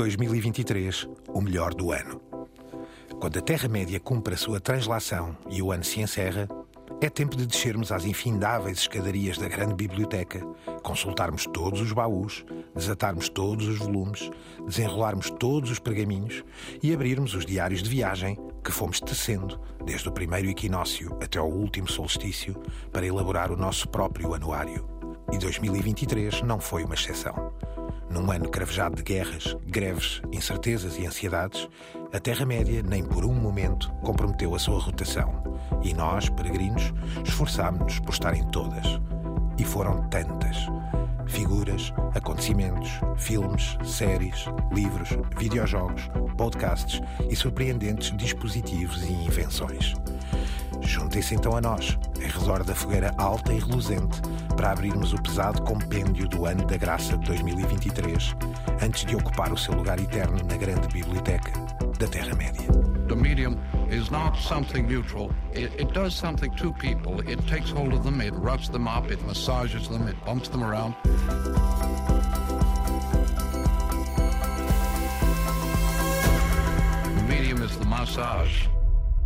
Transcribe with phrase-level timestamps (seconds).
[0.00, 2.22] 2023, o melhor do ano.
[3.20, 6.48] Quando a Terra-média cumpre a sua translação e o ano se encerra,
[7.02, 10.40] é tempo de descermos às infindáveis escadarias da grande biblioteca,
[10.82, 14.30] consultarmos todos os baús, desatarmos todos os volumes,
[14.66, 16.42] desenrolarmos todos os pergaminhos
[16.82, 21.50] e abrirmos os diários de viagem que fomos tecendo desde o primeiro equinócio até ao
[21.50, 22.54] último solstício
[22.90, 24.88] para elaborar o nosso próprio anuário.
[25.30, 27.49] E 2023 não foi uma exceção.
[28.10, 31.68] Num ano cravejado de guerras, greves, incertezas e ansiedades,
[32.12, 35.44] a Terra-média nem por um momento comprometeu a sua rotação.
[35.80, 36.92] E nós, peregrinos,
[37.24, 38.84] esforçámos-nos por estar em todas.
[39.56, 40.56] E foram tantas.
[41.28, 49.94] Figuras, acontecimentos, filmes, séries, livros, videojogos, podcasts e surpreendentes dispositivos e invenções.
[50.82, 54.20] Juntem-se então a nós, em redor da fogueira alta e reluzente,
[54.56, 58.36] para abrirmos o pesado compêndio do ano da graça de 2023,
[58.82, 61.52] antes de ocupar o seu lugar eterno na grande biblioteca
[61.98, 62.68] da Terra-média.
[63.08, 63.58] The medium
[63.90, 65.30] is not something neutral.
[65.52, 67.20] It, it does something to people.
[67.28, 70.62] It takes hold of them, it rubs them up, it massages them, it bumps them
[70.62, 70.94] around.
[77.16, 78.68] The medium is the massage.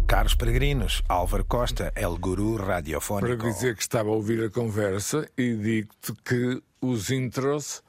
[0.06, 3.38] Caros peregrinos, Álvaro Costa, El Guru Radiofónico.
[3.38, 7.82] Para dizer que estava a ouvir a conversa e digo-te que os intros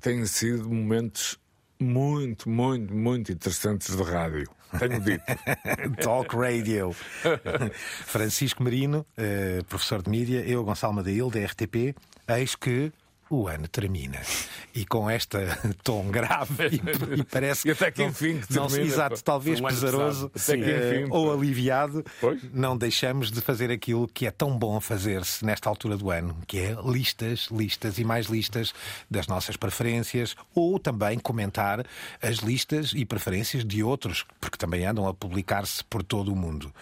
[0.00, 1.38] têm sido momentos
[1.78, 4.48] muito, muito, muito interessantes de rádio.
[4.78, 5.24] Tenho dito.
[6.02, 6.94] Talk Radio.
[8.06, 11.94] Francisco Marino, eh, professor de mídia, eu, Gonçalo Madail, da RTP,
[12.28, 12.92] eis que
[13.28, 14.20] o ano termina.
[14.74, 15.38] E com esta
[15.82, 16.76] tom grave e,
[17.20, 20.52] e parece até que não- enfim que não se termina, exato, talvez Um pesaroso que
[20.52, 22.40] eh, enfim, ou aliviado, Pois.
[22.52, 26.58] não deixamos de fazer aquilo que é tão bom fazer-se nesta altura do ano, que
[26.58, 28.72] é listas, listas e mais listas
[29.10, 31.84] das nossas preferências, ou também comentar
[32.22, 36.72] as listas e preferências de outros, porque também andam a publicar-se por todo o mundo.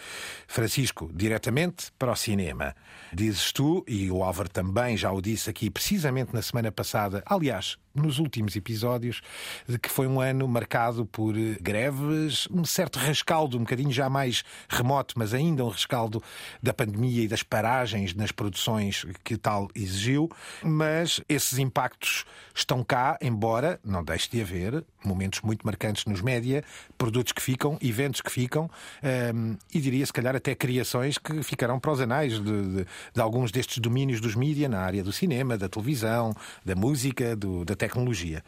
[0.46, 2.74] Francisco, diretamente para o cinema.
[3.12, 7.78] Dizes tu, e o Álvaro também já o disse aqui precisamente na semana passada, aliás,
[7.94, 9.20] nos últimos episódios,
[9.68, 14.08] de que foi um ano marcado por eh, greves, um certo rescaldo, um bocadinho já
[14.10, 16.22] mais remoto, mas ainda um rescaldo
[16.62, 20.30] da pandemia e das paragens nas produções que tal exigiu.
[20.62, 26.64] Mas esses impactos estão cá, embora não deixe de haver momentos muito marcantes nos média,
[26.96, 28.70] produtos que ficam, eventos que ficam,
[29.02, 33.20] ehm, e diria se calhar até criações que ficarão para os anais de, de- de
[33.20, 36.34] alguns destes domínios dos mídia na área do cinema, da televisão,
[36.64, 38.42] da música, do- da tecnologia.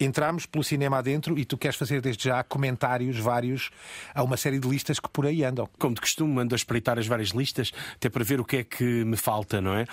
[0.00, 3.70] Entramos pelo cinema adentro e tu queres fazer desde já comentários vários
[4.14, 5.68] a uma série de listas que por aí andam.
[5.78, 8.64] Como de costume, ando a espreitar as várias listas, até para ver o que é
[8.64, 9.84] que me falta, não é?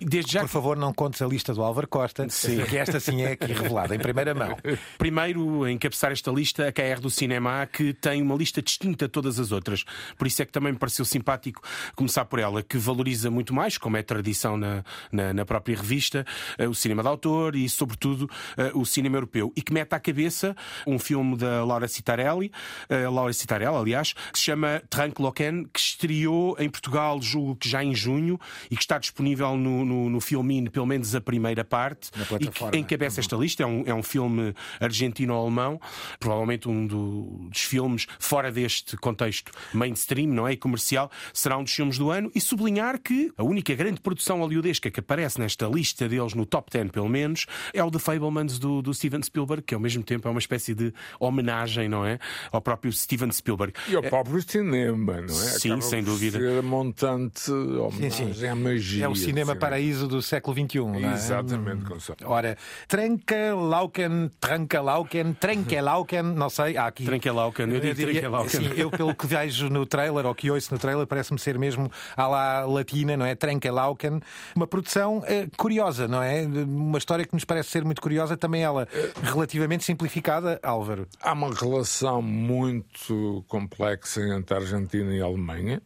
[0.00, 2.62] Desde já, Por favor, não contes a lista do Álvaro Costa, Sim.
[2.64, 4.56] que esta sim é aqui revelada, em primeira mão.
[4.96, 9.10] primeiro a encabeçar esta lista, a KR do Cinema, que tem uma lista distinta de
[9.10, 9.84] todas as outras.
[10.16, 11.60] Por isso é que também me pareceu simpático
[11.94, 16.24] começar por ela, que valoriza muito mais, como é tradição na, na, na própria revista,
[16.58, 19.52] eh, o cinema de autor e, sobretudo, eh, o cinema europeu.
[19.56, 20.54] E que mete à cabeça
[20.86, 22.52] um filme da Laura Citarelli,
[22.88, 27.68] eh, Laura Citarelli, aliás, que se chama Trank Loken, que estreou em Portugal, julgo que
[27.68, 28.38] já em junho,
[28.70, 32.46] e que está disponível no, no, no Filmin, pelo menos a primeira parte, Na e
[32.48, 33.62] que encabeça esta lista.
[33.62, 34.54] É um, é um filme
[35.00, 35.80] argentino-alemão,
[36.18, 40.52] provavelmente um do- dos filmes fora deste contexto mainstream, não é?
[40.52, 42.30] E comercial, será um dos filmes do ano.
[42.34, 46.70] E sublinhar que a única grande produção hollywoodesca que aparece nesta lista deles, no top
[46.70, 50.26] 10 pelo menos, é o The Fablemans do, do Steven Spielberg, que ao mesmo tempo
[50.28, 52.18] é uma espécie de homenagem, não é?
[52.50, 53.72] Ao próprio Steven Spielberg.
[53.88, 55.28] E ao próprio cinema, não é?
[55.28, 56.38] Sim, Acaba sem dúvida.
[56.38, 59.04] Ser a montante homenagem à magia.
[59.04, 61.12] É o cinema paraíso do século XXI, não é?
[61.14, 62.18] Exatamente, Gonçalo.
[62.24, 62.56] Ora,
[62.88, 67.04] Tranca Lauken, Tranca Lauken, Tranca Lauken, não sei, há aqui.
[67.04, 68.60] Tranquilauken, eu digo diria- Tranquilauken.
[68.60, 71.90] Sim, eu pelo que vejo no trailer, ou que ouço no trailer, parece-me ser mesmo
[72.16, 73.34] à la latina, não é?
[73.34, 74.20] Tranca Lauken.
[74.54, 76.42] Uma produção eh, curiosa, não é?
[76.46, 78.88] Uma história que nos parece ser muito curiosa, também ela
[79.26, 81.06] relativamente simplificada, Álvaro.
[81.20, 85.82] Há uma relação muito complexa entre a Argentina e a Alemanha.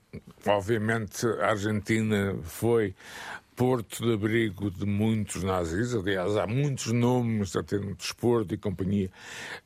[0.46, 2.94] Obviamente, a Argentina foi
[3.60, 5.94] porto de abrigo de muitos nazis.
[5.94, 9.10] Aliás, há muitos nomes até no desporto e companhia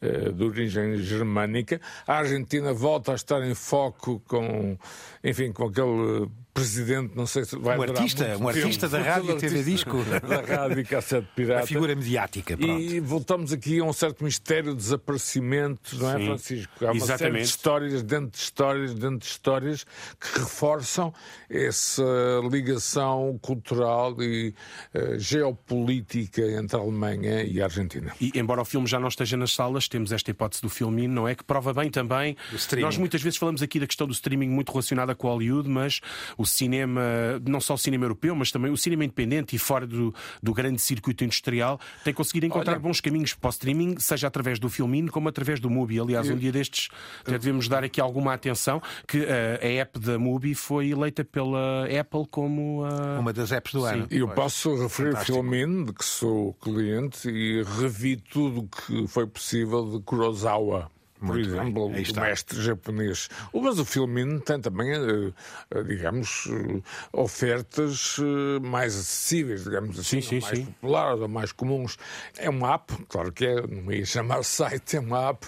[0.02, 1.80] eh, de origem germânica.
[2.04, 4.76] A Argentina volta a estar em foco com,
[5.22, 9.38] enfim, com aquele presidente, não sei se vai Um artista, um artista da rádio e
[9.38, 9.98] TV Disco.
[10.24, 11.64] Da rádio e cassete pirata.
[11.64, 12.80] A figura mediática, pronto.
[12.80, 16.86] E voltamos aqui a um certo mistério de desaparecimentos, não é, Sim, Francisco?
[16.86, 19.84] Há uma série de histórias dentro de histórias, dentro de histórias,
[20.20, 21.12] que reforçam
[21.50, 22.04] essa
[22.48, 24.54] ligação cultural e
[24.94, 28.14] eh, geopolítica entre a Alemanha e a Argentina.
[28.20, 31.26] E embora o filme já não esteja nas salas, temos esta hipótese do filme, não
[31.26, 31.34] é?
[31.34, 32.36] Que prova bem também.
[32.80, 36.00] Nós muitas vezes falamos aqui da questão do streaming muito relacionada com Hollywood, mas
[36.38, 37.02] o cinema,
[37.46, 40.80] não só o cinema europeu, mas também o cinema independente e fora do, do grande
[40.80, 45.10] circuito industrial, tem conseguido encontrar Olha- bons caminhos para o streaming, seja através do filminho
[45.10, 45.98] como através do Mubi.
[46.00, 46.88] Aliás, um dia destes
[47.20, 51.84] até devemos dar aqui alguma atenção que eh, a app da Mubi foi eleita pela
[51.84, 53.18] Apple como a.
[53.20, 54.06] Uma das apps do ano.
[54.10, 55.38] E eu posso referir Fantástico.
[55.38, 60.90] Filmin, de que sou cliente, e revi tudo o que foi possível de Kurosawa.
[61.24, 61.60] Por Muito bem.
[61.60, 63.28] exemplo, Aí o mestre japonês.
[63.52, 65.32] Mas o Filmin tem também, eh,
[65.70, 66.82] eh, digamos, eh,
[67.12, 68.16] ofertas
[68.62, 70.64] mais acessíveis, digamos assim, Sim, sim, mais sim.
[70.66, 71.96] populares ou mais comuns.
[72.36, 75.46] É uma app, claro que é, não ia chamar site, é uma app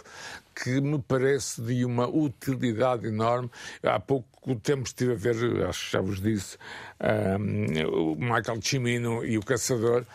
[0.54, 3.50] que me parece de uma utilidade enorme.
[3.82, 6.56] Há pouco tempo estive a ver, acho que já vos disse,
[6.98, 10.06] ahm, o Michael Cimino e o Caçador.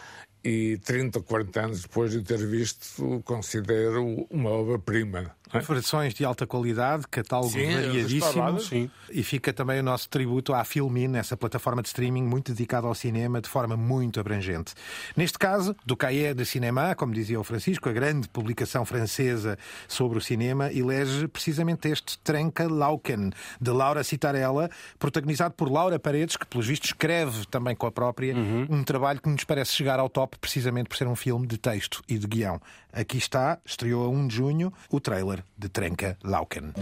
[0.44, 5.36] E 30 ou 40 anos depois de ter visto, considero uma obra-prima.
[5.54, 5.64] Não é?
[5.64, 8.60] Versões de alta qualidade, catálogo Sim, variadíssimo.
[8.60, 8.92] Sim.
[9.10, 12.96] E fica também o nosso tributo à Filmin, essa plataforma de streaming muito dedicada ao
[12.96, 14.74] cinema de forma muito abrangente.
[15.16, 19.58] Neste caso, do Cahiers de Cinema, como dizia o Francisco, a grande publicação francesa
[19.88, 24.70] sobre o cinema, elege precisamente este Trenca Lauken, de Laura Citarella,
[25.00, 28.36] protagonizado por Laura Paredes, que pelos vistos escreve também com a própria
[28.70, 32.02] um trabalho que nos parece chegar ao top precisamente por ser um filme de texto
[32.08, 32.62] e de guião.
[32.94, 36.74] Aqui está, estreou a 1 de junho, o trailer de Trenca Lauken.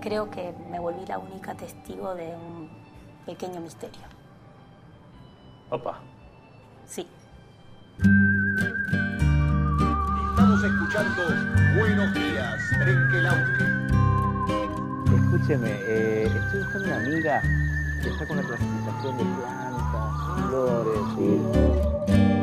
[0.00, 2.70] Creo que me volví la única testigo de un
[3.26, 4.02] pequeño misterio.
[5.70, 6.00] Opa.
[6.86, 7.04] Sí.
[10.30, 11.22] Estamos escuchando
[11.76, 13.64] Buenos Días, Trenquelauque.
[15.16, 17.42] Escúcheme, eh, estoy buscando una amiga
[18.02, 22.33] que está con la clasificación de plantas, flores y...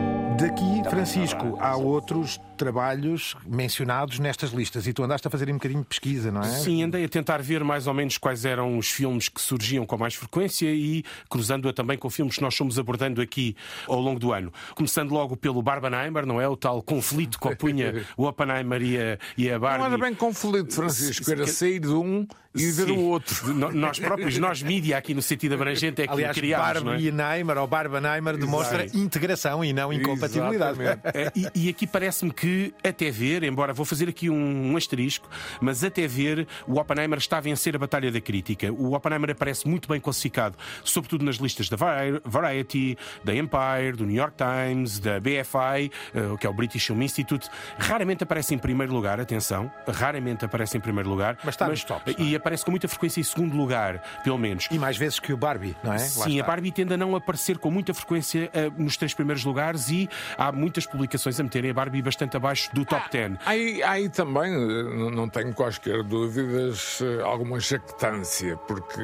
[0.41, 5.81] Daqui, Francisco, há outros trabalhos mencionados nestas listas e tu andaste a fazer um bocadinho
[5.81, 6.47] de pesquisa, não é?
[6.47, 9.97] Sim, andei a tentar ver mais ou menos quais eram os filmes que surgiam com
[9.99, 13.55] mais frequência e cruzando-a também com filmes que nós fomos abordando aqui
[13.87, 14.51] ao longo do ano.
[14.73, 16.47] Começando logo pelo Barbenheimer, não é?
[16.47, 19.79] O tal conflito que opunha o Oppenheimer e a, e a Barbie.
[19.79, 22.91] Não era bem conflito, Francisco, era sair de um e ver Sim.
[22.91, 23.53] o outro.
[23.53, 26.95] Nós próprios, nós mídia aqui no sentido abrangente é que Aliás, o criámos, não é?
[26.97, 30.79] Barbenheimer ou Barbenheimer demonstra integração e não incompatibilidade.
[31.13, 35.29] É, e, e aqui parece-me que, até ver, embora vou fazer aqui um, um asterisco,
[35.61, 38.71] mas até ver, o Oppenheimer está a vencer a batalha da crítica.
[38.71, 44.05] O Oppenheimer aparece muito bem classificado, sobretudo nas listas da Vari- Variety, da Empire, do
[44.05, 47.47] New York Times, da BFI, eh, que é o British Film Institute.
[47.77, 51.37] Raramente aparece em primeiro lugar, atenção, raramente aparece em primeiro lugar.
[51.43, 52.21] Mas está nos tops, é?
[52.21, 54.67] E aparece com muita frequência em segundo lugar, pelo menos.
[54.71, 55.97] E mais vezes que o Barbie, não é?
[55.99, 59.89] Sim, a Barbie tende a não aparecer com muita frequência eh, nos três primeiros lugares
[59.89, 63.37] e há muitas publicações a meterem a Barbie bastante abaixo do top 10.
[63.45, 69.01] Aí, aí também eh, não- tenho quaisquer dúvidas, eh, alguma jactância, porque,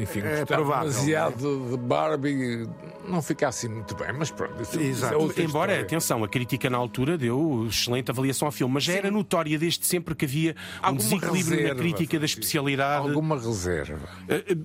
[0.00, 2.68] enfim, É gostar provável, demasiado de Barbie
[3.06, 4.60] não fica assim muito bem, mas pronto.
[4.62, 5.14] Isso, isso Exato.
[5.14, 5.80] é Embora, história.
[5.80, 9.86] atenção, a crítica na altura deu excelente avaliação ao filme, mas já era notória desde
[9.86, 12.40] sempre que havia um Alguma desequilíbrio na reserva, crítica da Francisco.
[12.78, 13.08] Especialidade.
[13.08, 14.08] Alguma reserva.
[14.28, 14.56] Eh, eh,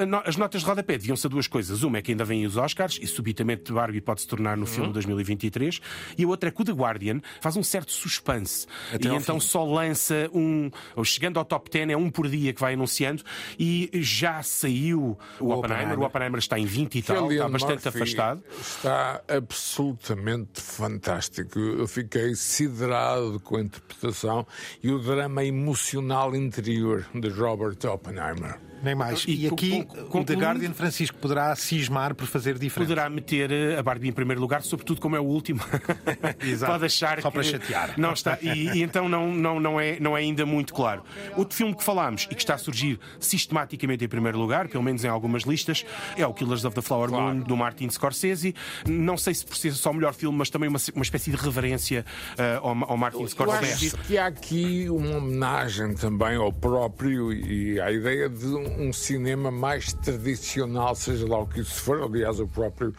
[0.00, 1.82] eh, As notas de rodapé deviam-se a duas coisas.
[1.82, 4.88] Uma é que ainda vêm os Oscars e subitamente Barbie pode se tornar no filme
[4.88, 5.80] de 2023.
[6.16, 8.66] E a outra é que o The Guardian faz um certo suspense.
[8.92, 9.46] Até e então fim.
[9.46, 10.70] só lança um.
[11.04, 13.22] Chegando ao top 10, é um por dia que vai anunciando.
[13.58, 15.58] E já saiu o, Oppenheimer.
[15.58, 15.98] Oppenheimer.
[15.98, 18.42] O Oppenheimer está em 20 e tal, está bastante Murphy afastado.
[18.60, 21.58] Está absolutamente fantástico.
[21.58, 24.46] Eu fiquei siderado com a interpretação
[24.82, 28.58] e o drama emocional interior de Robert Oppenheimer.
[28.84, 29.24] Nem mais.
[29.26, 32.88] E E, aqui o The Guardian Francisco poderá cismar por fazer diferente.
[32.88, 35.60] Poderá meter eh, a Barbie em primeiro lugar, sobretudo como é o último.
[36.40, 36.72] Exato.
[36.72, 37.94] Pode achar Só que para chatear.
[37.96, 41.02] Não está, e, e então não, não, não, é, não é ainda muito claro.
[41.36, 45.04] Outro filme que falámos e que está a surgir sistematicamente em primeiro lugar, pelo menos
[45.04, 45.84] em algumas listas,
[46.16, 48.54] é o Killers of the Flower Moon, do Martin Scorsese.
[48.86, 51.36] Não sei se por ser só o melhor filme, mas também uma, uma espécie de
[51.36, 52.04] reverência
[52.36, 53.86] eh, ao, ao Martin Eu Scorsese.
[53.88, 59.50] acho que há aqui uma homenagem também ao próprio e à ideia de um cinema
[59.50, 62.02] mais tradicional, seja lá o que isso for.
[62.02, 62.92] Aliás, o próprio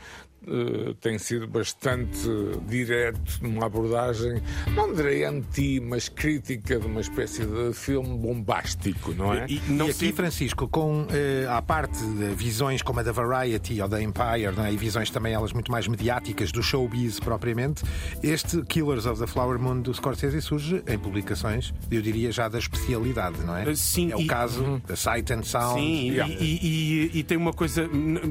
[0.48, 2.20] eh, tem sido bastante
[2.68, 4.42] direto numa abordagem,
[4.76, 9.46] não direi anti, mas crítica de uma espécie de filme bombástico, não é?
[9.50, 11.08] E não e aqui, sei- Francisco, com
[11.50, 14.74] à parte de visões como a da Variety ou da Empire, não é?
[14.74, 17.84] e visões também elas muito mais mediáticas do showbiz propriamente,
[18.24, 22.58] este Killers of the Flower Moon do Scorsese surge em publicações, eu diria já da
[22.60, 23.70] especialidade, não é?
[23.70, 25.80] Eh, sim, é o e- caso da Sight and Sound.
[25.82, 26.34] Sim, Yeah.
[26.34, 27.90] e, e- e tem uma coisa,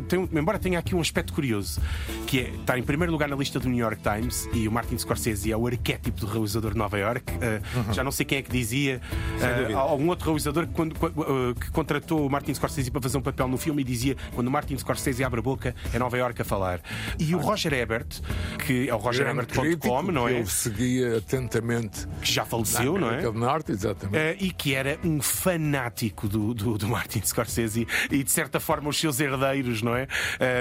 [0.09, 1.81] tem- embora tenha aqui um aspecto curioso,
[2.27, 4.97] que é está em primeiro lugar na lista do New York Times e o Martin
[4.99, 7.33] Scorsese é o arquétipo do realizador de Nova York.
[7.35, 9.01] Uh, Já não sei quem é que dizia,
[9.73, 13.23] uh, algum outro realizador que, quando- uh, que contratou o Martin Scorsese para fazer um
[13.23, 16.41] papel no filme e dizia quando o Martin Scorsese abre a boca é Nova York
[16.41, 16.81] a falar.
[17.19, 18.21] E o Roger Ebert,
[18.65, 20.41] que é o RogerEbert.com, não que é?
[20.41, 23.23] Eu seguia atentamente Que já faleceu, não é?
[23.33, 24.45] Norte, exatamente.
[24.45, 28.99] E que era um fanático do, do, do Martin Scorsese e de certa forma os
[28.99, 30.07] seus herdeiros, não é?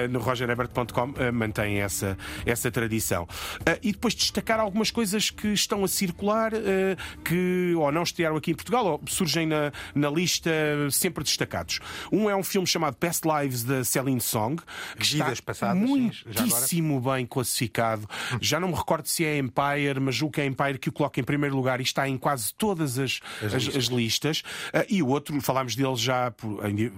[0.09, 3.27] No RogerEbert.com mantém essa, essa tradição.
[3.65, 8.37] Eh, e depois destacar algumas coisas que estão a circular, eh, que ou não estrearam
[8.37, 10.51] aqui em Portugal ou surgem na, na lista
[10.91, 11.79] sempre destacados.
[12.11, 14.61] Um é um filme chamado Past Lives da Celine Song,
[14.97, 18.07] que Vidas está passadas, sim, muitíssimo bem classificado.
[18.41, 21.19] Já não me recordo se é Empire, mas julgo que é Empire que o coloca
[21.19, 24.43] em primeiro lugar e está em quase todas as, as, as listas.
[24.73, 26.91] Ah, e o outro, falámos dele já por, em,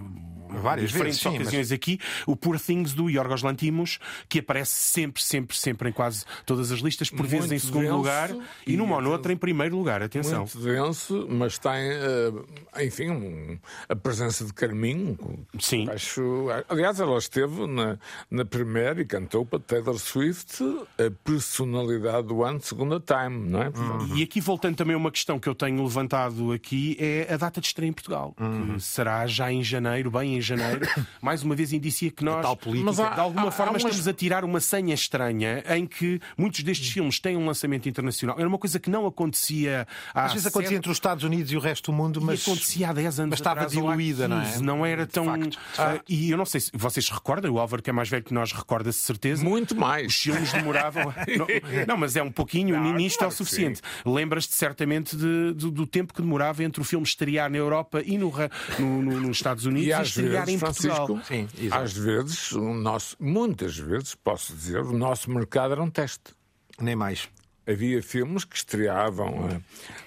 [0.50, 4.00] Várias diferentes vezes, sim, ocasiões aqui, o Poor Things do Yorgos Lantimos,
[4.30, 7.96] que aparece sempre, sempre, sempre em quase todas as listas, por vezes em segundo denso
[7.98, 8.30] lugar
[8.66, 10.02] e e numa ou noutra em primeiro lugar.
[10.02, 10.40] Atenção.
[10.40, 13.58] Muito denso, mas tem, eh, enfim, um-
[13.90, 15.18] a presença de Carminho.
[15.60, 15.90] Sim.
[15.90, 17.98] Acho, aliás, ela esteve na,
[18.30, 20.64] na primeira e cantou para Taylor Swift
[20.98, 23.72] a personalidade do ano, segunda time, não é?
[24.16, 27.60] E aqui voltando também a uma questão que eu tenho levantado aqui é a data
[27.62, 30.88] de estreia em Portugal, que será já em janeiro, bem em janeiro.
[31.22, 33.08] Mais uma vez indicia que nós, tal política.
[33.08, 36.20] Há- de alguma há- forma, há umas- estamos a tirar uma senha estranha em que
[36.38, 38.38] muitos destes filmes têm um lançamento internacional.
[38.40, 41.58] Era uma coisa que não acontecia há Às vezes acontecia entre os Estados Unidos e
[41.58, 44.42] o resto do mundo, mas e acontecia há 10 anos mas estava atrás, diluída, não
[44.42, 44.46] é?
[44.46, 45.26] 15, Não era De tão.
[45.26, 45.58] facto.
[45.78, 48.24] Ah, e eu não sei se vocês se recordam, o Álvaro, que é mais velho
[48.24, 49.44] que nós, recorda-se de certeza.
[49.44, 50.16] Muito Os mais.
[50.16, 51.06] filmes demoravam.
[51.38, 51.48] não,
[51.88, 53.82] não, mas é um pouquinho, Não, nisto claro é o suficiente.
[54.06, 58.18] Lembras-te certamente de- do, do tempo que demorava entre o filme estrear na Europa e
[58.18, 58.32] no,
[58.80, 61.08] no- no- nos Estados Unidos E e, vezes, em Portugal.
[61.08, 61.84] Francisco, Sim, exato.
[61.84, 66.34] às vezes, o nosso, muitas vezes, posso dizer, o nosso mercado era um teste.
[66.80, 67.28] nem mais.
[67.68, 69.60] Havia filmes que estreavam eh,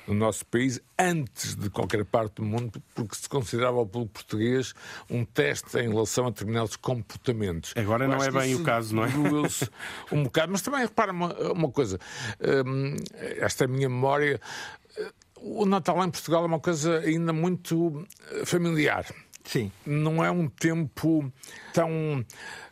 [0.06, 4.74] no nosso país antes de qualquer parte do mundo, porque se considerava pelo português
[5.10, 7.72] um teste em relação a determinados comportamentos.
[7.74, 9.08] Agora Eu não é bem o caso, não é?
[10.12, 11.98] um bocado, mas também repara uma, uma coisa.
[12.64, 12.94] hum,
[13.38, 14.40] esta é a minha memória.
[15.40, 19.04] O Natal em Portugal é uma coisa ainda muito eh, familiar
[19.48, 19.72] Sim.
[19.86, 21.32] não é um tempo
[21.72, 22.24] tão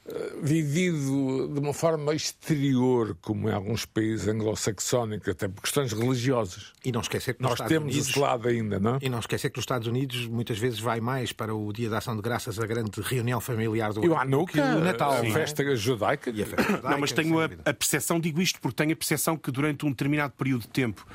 [0.08, 6.72] eh, vivido de uma forma exterior como em alguns países anglo-saxónicos, até por questões religiosas.
[6.84, 8.10] E não esquecer que nos Nós Estados temos Unidos...
[8.10, 8.98] esse lado ainda, não é?
[9.00, 11.98] E não esquecer que nos Estados Unidos muitas vezes vai mais para o Dia da
[11.98, 14.84] Ação de Graças, a grande reunião familiar do E o ano, do que Hanukkah, o
[14.84, 15.12] Natal.
[15.12, 15.32] a não é?
[15.32, 16.30] festa judaica.
[16.30, 18.92] E a festa Não, judaica, mas sem tenho a, a percepção, digo isto porque tenho
[18.92, 21.06] a percepção que durante um determinado período de tempo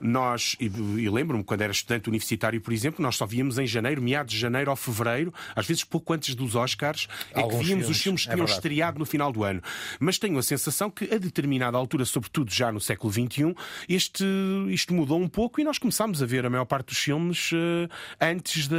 [0.00, 4.00] nós, e, e lembro-me quando era estudante universitário, por exemplo, nós só víamos em janeiro,
[4.02, 7.98] meados de janeiro ou fevereiro, às vezes pouco antes dos Oscars, é que víamos os
[8.00, 8.58] filmes, filmes que é tinham verdade.
[8.66, 9.62] estreado no final do ano.
[9.98, 13.54] Mas tenho a sensação que a determinada altura, sobretudo já no século XXI,
[13.88, 14.24] este,
[14.70, 17.88] isto mudou um pouco e nós começámos a ver a maior parte dos filmes eh,
[18.20, 18.76] antes da-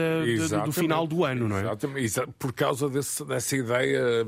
[0.49, 1.61] da- do final do ano, não é?
[1.61, 2.05] Exatamente.
[2.05, 4.25] Exa- Por causa desse- dessa ideia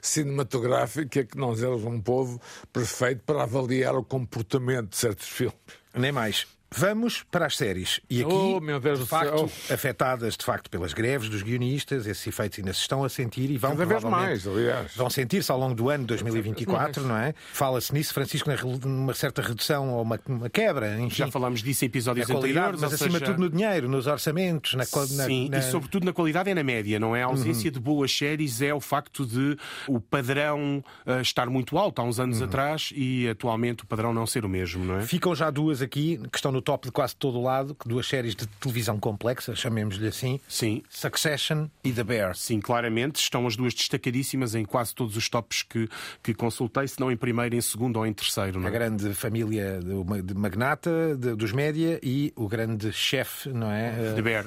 [0.00, 2.40] psico-cinematográfica que nós éramos um povo
[2.72, 5.54] perfeito para avaliar o comportamento de certos filmes.
[5.92, 6.46] Nem mais.
[6.76, 8.00] Vamos para as séries.
[8.08, 12.72] E aqui, Oh, de facto, afetadas de facto pelas greves dos guionistas, esses efeitos ainda
[12.72, 14.94] se estão a sentir e vão Cada vez mais, aliás.
[14.94, 17.34] Vão sentir-se ao longo do ano de 2024, não é?
[17.52, 21.84] Fala-se nisso, Francisco, na numa certa redução ou uma, uma quebra, enfim, Já falámos disso
[21.84, 22.80] em na episódios qualidade, anteriores.
[22.80, 26.04] mas acima de seja- tudo no dinheiro, nos orçamentos, na, na, Sim, na- e sobretudo
[26.06, 27.22] na qualidade é na média, não é?
[27.22, 29.56] A ausência de boas séries é o facto de
[29.88, 34.24] o padrão ah, estar muito alto há uns anos atrás e atualmente o padrão não
[34.26, 35.02] ser o mesmo, não é?
[35.02, 38.06] Ficam já duas aqui, que estão no top de quase todo o lado, que duas
[38.06, 40.40] séries de televisão complexa, chamemos-lhe assim.
[40.48, 40.82] Sim.
[40.88, 42.34] Succession e The Bear.
[42.36, 45.88] Sim, claramente estão as duas destacadíssimas em quase todos os tops que,
[46.22, 48.58] que consultei, se não em primeiro, em segundo ou em terceiro.
[48.60, 48.72] Não A é?
[48.72, 54.14] grande família de, de magnata de- dos média e o grande chefe, não é?
[54.14, 54.46] The Bear.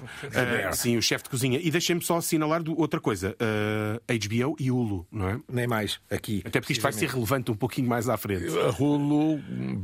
[0.67, 1.59] Ah, sim, o chefe de cozinha.
[1.61, 5.39] E deixem-me só assinalar do- outra coisa: ah, HBO e Hulu, não é?
[5.51, 6.41] Nem mais aqui.
[6.45, 8.45] Até porque isto vai ser relevante um pouquinho mais à frente.
[8.57, 9.41] A Hulu,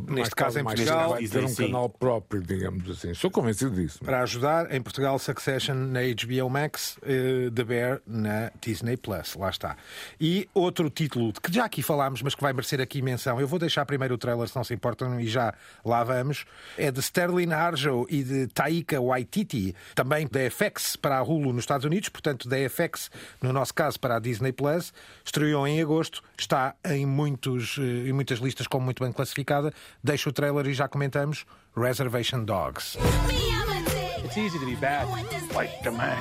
[0.09, 1.65] neste caso em mais Portugal, tarde, vai ter um sim.
[1.67, 2.18] canal próprio.
[2.19, 3.11] Próprio, digamos assim.
[3.11, 3.99] Estou convencido disso.
[3.99, 9.35] Para ajudar, em Portugal, Succession na HBO Max, uh, The Bear na Disney Plus.
[9.35, 9.77] Lá está.
[10.19, 13.39] E outro título que já aqui falámos, mas que vai merecer aqui menção.
[13.39, 15.53] Eu vou deixar primeiro o trailer, se não se importam, e já
[15.85, 16.45] lá vamos.
[16.77, 21.63] É de Sterling Harjo e de Taika Waititi, também da FX para a Hulu nos
[21.63, 23.09] Estados Unidos, portanto da FX,
[23.41, 24.93] no nosso caso, para a Disney Plus.
[25.23, 29.73] Estreou em agosto, está em, muitos, eh, em muitas listas como muito bem classificada.
[30.03, 31.45] Deixo o trailer e já comentamos.
[31.79, 32.97] Reservation Dogs.
[32.99, 35.07] It's easy to be bad,
[35.55, 36.19] like the man.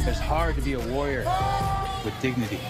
[0.00, 1.24] It's hard to be a warrior
[2.04, 2.60] with dignity.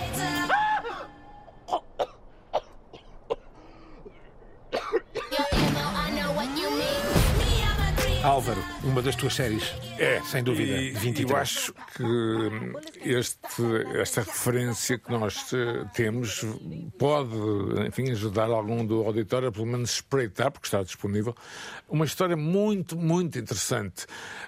[8.22, 9.74] Álvaro, uma das tuas séries.
[9.98, 10.76] É, sem dúvida.
[10.76, 11.30] E, 23.
[11.30, 12.72] Eu acho que hum,
[13.02, 13.62] este,
[13.98, 16.44] esta referência que nós eh, temos
[16.98, 17.34] pode,
[17.88, 21.34] enfim, ajudar algum do auditório a pelo menos espreitar, porque está disponível,
[21.88, 24.06] uma história muito, muito interessante,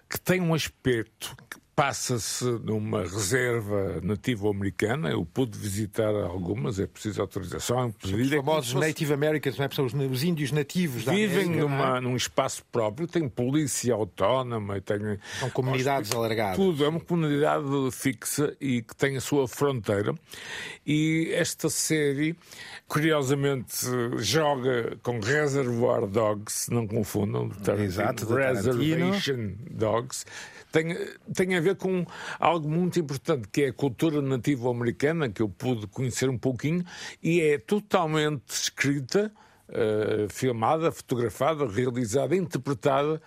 [0.09, 5.11] que tem um aspecto que passa-se numa reserva nativa-americana.
[5.11, 7.95] Eu pude visitar algumas, é preciso autorização.
[8.05, 9.69] Os famosos Native Americans, não é?
[9.71, 11.79] São os, os índios nativos da Vivem América, não é?
[11.79, 16.57] numa, num espaço próprio, tem polícia autónoma, tem, São comunidades alargadas.
[16.57, 20.15] tudo, é uma comunidade fixa e que tem a sua fronteira.
[20.87, 22.37] E esta série,
[22.87, 23.87] curiosamente,
[24.19, 28.27] joga com Reservoir Dogs, não confundam, Exato.
[28.35, 30.25] Reservation Dogs.
[30.73, 30.97] Tem,
[31.35, 32.05] tem a ver com
[32.39, 36.85] algo muito importante, que é a cultura nativa-americana, que eu pude conhecer um pouquinho,
[37.23, 39.33] e é totalmente escrita,
[39.69, 43.21] eh, filmada, fotografada, realizada, interpretada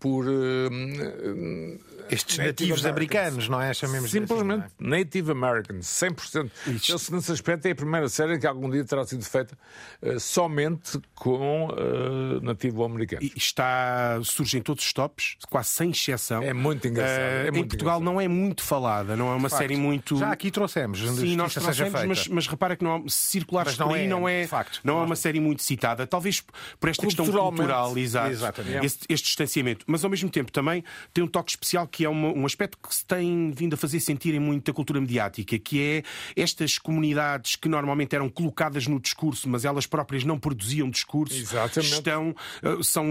[0.00, 1.78] por eh,
[2.10, 3.72] Estes nativos americanos, não é?
[3.72, 6.50] Chamemos Simplesmente assim, não Native Americans, 100%.
[6.66, 9.56] Esse, nesse aspecto, é a primeira série que algum dia terá sido feita
[10.02, 13.24] eh, somente com uh, nativo-americanos.
[13.24, 16.42] E está, surge em todos os tops, quase sem exceção.
[16.42, 18.14] É muito engraçado, é em muito Portugal engraçado.
[18.14, 20.16] não é muito falada, não é uma série muito.
[20.16, 20.98] Já aqui trouxemos.
[20.98, 24.08] Sim, nós trouxemos, mas, mas repara que não há, circulares Mas não por aí é,
[24.08, 24.80] não é, facto.
[24.82, 26.06] não é uma série muito citada.
[26.06, 26.42] Talvez
[26.80, 28.62] por esta questão cultural, exato.
[28.82, 29.84] Este, este distanciamento.
[29.90, 32.94] Mas ao mesmo tempo também tem um toque especial que é uma- um aspecto que
[32.94, 36.02] se tem vindo a fazer sentir em muita cultura mediática, que é
[36.40, 41.92] estas comunidades que normalmente eram colocadas no discurso, mas elas próprias não produziam discurso, Exatamente.
[41.94, 43.04] estão, eh, são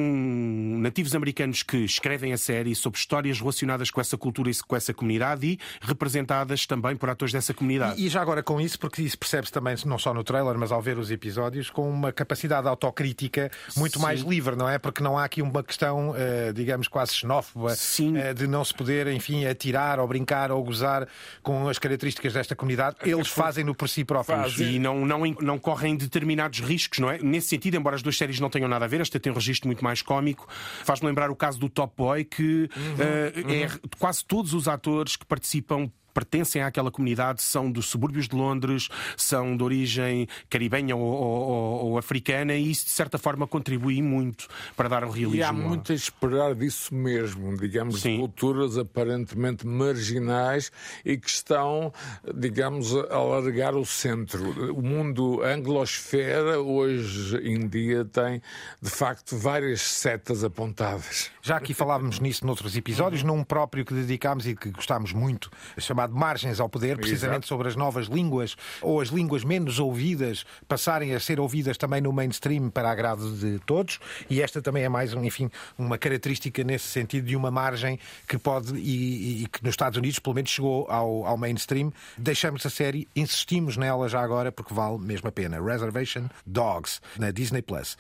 [0.80, 4.94] nativos americanos que escrevem a série sobre histórias relacionadas com essa cultura e com essa
[4.94, 8.02] comunidade e representadas também por atores dessa comunidade.
[8.02, 10.72] E e já agora com isso, porque isso percebe-se também, não só no trailer, mas
[10.72, 14.04] ao ver os episódios, com uma capacidade autocrítica muito Sim.
[14.04, 14.80] mais livre, não é?
[14.80, 18.16] Porque não há aqui uma questão, eh, digamos, quase xenófoba, Sim.
[18.16, 21.08] eh, de não se poder, enfim, atirar ou brincar ou gozar
[21.42, 22.98] com as características desta comunidade.
[23.04, 24.54] Eles fazem-no por si próprios.
[24.54, 24.76] Fazem.
[24.76, 27.18] E não, não, não correm determinados riscos, não é?
[27.18, 29.68] Nesse sentido, embora as duas séries não tenham nada a ver, esta tem um registro
[29.68, 30.48] muito mais cómico.
[30.84, 35.26] Faz-me lembrar o caso do Top Boy, que eh, é quase todos os atores que
[35.26, 35.90] participam.
[36.14, 41.98] Pertencem àquela comunidade, são dos subúrbios de Londres, são de origem caribenha ou, ou- ou-
[41.98, 45.36] africana, e isso de certa forma contribui muito para dar um realismo.
[45.36, 48.18] E há muito a esperar disso mesmo, digamos, de Sim.
[48.20, 50.72] culturas aparentemente marginais
[51.06, 51.92] e que estão,
[52.36, 54.74] digamos, a alargar o centro.
[54.74, 58.42] O mundo anglosfera, hoje em dia, tem,
[58.82, 61.30] de facto, várias setas apontadas.
[61.42, 65.99] Já aqui falávamos nisso noutros episódios, num próprio que dedicámos e que gostámos muito, chamado
[66.08, 67.48] Margens ao Poder, precisamente Exato.
[67.48, 72.12] sobre as novas línguas ou as línguas menos ouvidas passarem a ser ouvidas também no
[72.14, 74.00] mainstream para agrado de todos.
[74.30, 78.78] E esta também é mais, enfim, uma característica nesse sentido de uma margem que pode
[78.78, 81.92] e, e que nos Estados Unidos pelo menos chegou ao, ao mainstream.
[82.18, 85.62] Deixamos a série, insistimos nela já agora porque vale mesmo a pena.
[85.62, 87.98] Reservation Dogs na Disney Plus.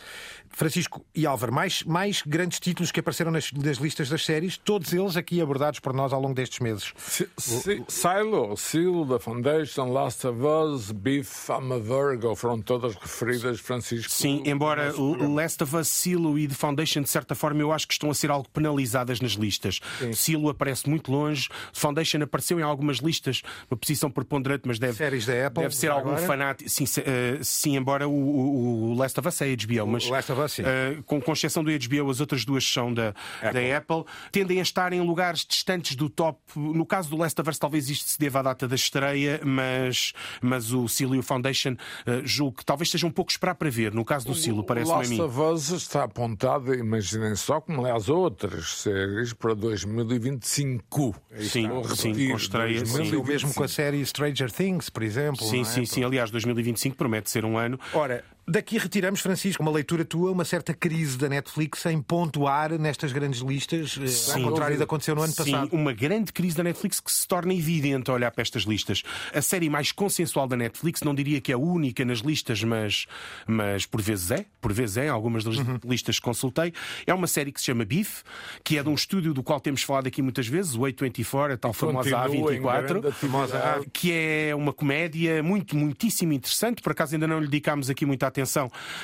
[0.52, 4.92] Francisco e Álvaro, mais, mais grandes títulos que apareceram nas, nas listas das séries, todos
[4.94, 6.92] eles aqui abordados por nós ao longo destes meses.
[6.98, 12.96] Si- si- Silo, Silo, The Foundation, Last of Us, Beef, I'm a Virgo, foram todas
[12.96, 14.12] referidas, Francisco.
[14.12, 14.94] Sim, embora.
[15.28, 18.14] Last of Us, Silo e The Foundation, de certa forma, eu acho que estão a
[18.14, 19.80] ser algo penalizadas nas listas.
[20.14, 24.94] Silo aparece muito longe, The Foundation apareceu em algumas listas, uma posição preponderante, mas deve,
[24.94, 26.26] Séries da Apple, deve ser algum agora?
[26.28, 26.70] fanático.
[26.70, 30.12] Sim, se- eh, sim, embora o, o- o Last of Us é HBO, mas O
[30.12, 30.64] Last of Us, sim.
[30.66, 34.62] eh, com, com exceção do HBO, as outras duas são da da Apple, tendem a
[34.62, 36.40] estar em lugares distantes do top.
[36.56, 40.14] No caso do Last of Us, talvez isto se deva à data da estreia, mas,
[40.42, 43.70] mas o Silo e o Foundation eh, julgo que talvez seja um pouco esperar para
[43.70, 43.94] ver.
[43.94, 45.20] No caso do Silo, parece-me a mim.
[45.22, 51.16] Us está apontada, imaginem só, como aliás outras séries, para 2025.
[51.38, 52.92] Sim, sim, com estreia, sim.
[52.92, 53.22] 2025.
[53.22, 55.46] O mesmo com a série Stranger Things, por exemplo.
[55.46, 55.66] Sim, não é?
[55.66, 56.04] sim, sim.
[56.04, 57.80] Aliás, 2025 promete ser um ano.
[57.94, 63.12] Ora, Daqui retiramos, Francisco, uma leitura tua, uma certa crise da Netflix em pontuar nestas
[63.12, 64.44] grandes listas, eh, Sim.
[64.44, 65.70] ao contrário do que aconteceu no ano Sim, passado.
[65.72, 69.04] uma grande crise da Netflix que se torna evidente a olhar para estas listas.
[69.34, 73.06] A série mais consensual da Netflix, não diria que é a única nas listas, mas,
[73.48, 75.78] mas por vezes é, por vezes é, algumas das Uhum.
[75.86, 76.74] listas que consultei.
[77.06, 78.24] É uma série que se chama Beef,
[78.64, 81.58] que é de um estúdio do qual temos falado aqui muitas vezes, o 824, a
[81.58, 83.86] tal famosa Continua em A24 grande atividade.
[83.94, 86.82] que é uma comédia muito, muitíssimo interessante.
[86.82, 88.39] Por acaso ainda não lhe dedicámos aqui muita atenção,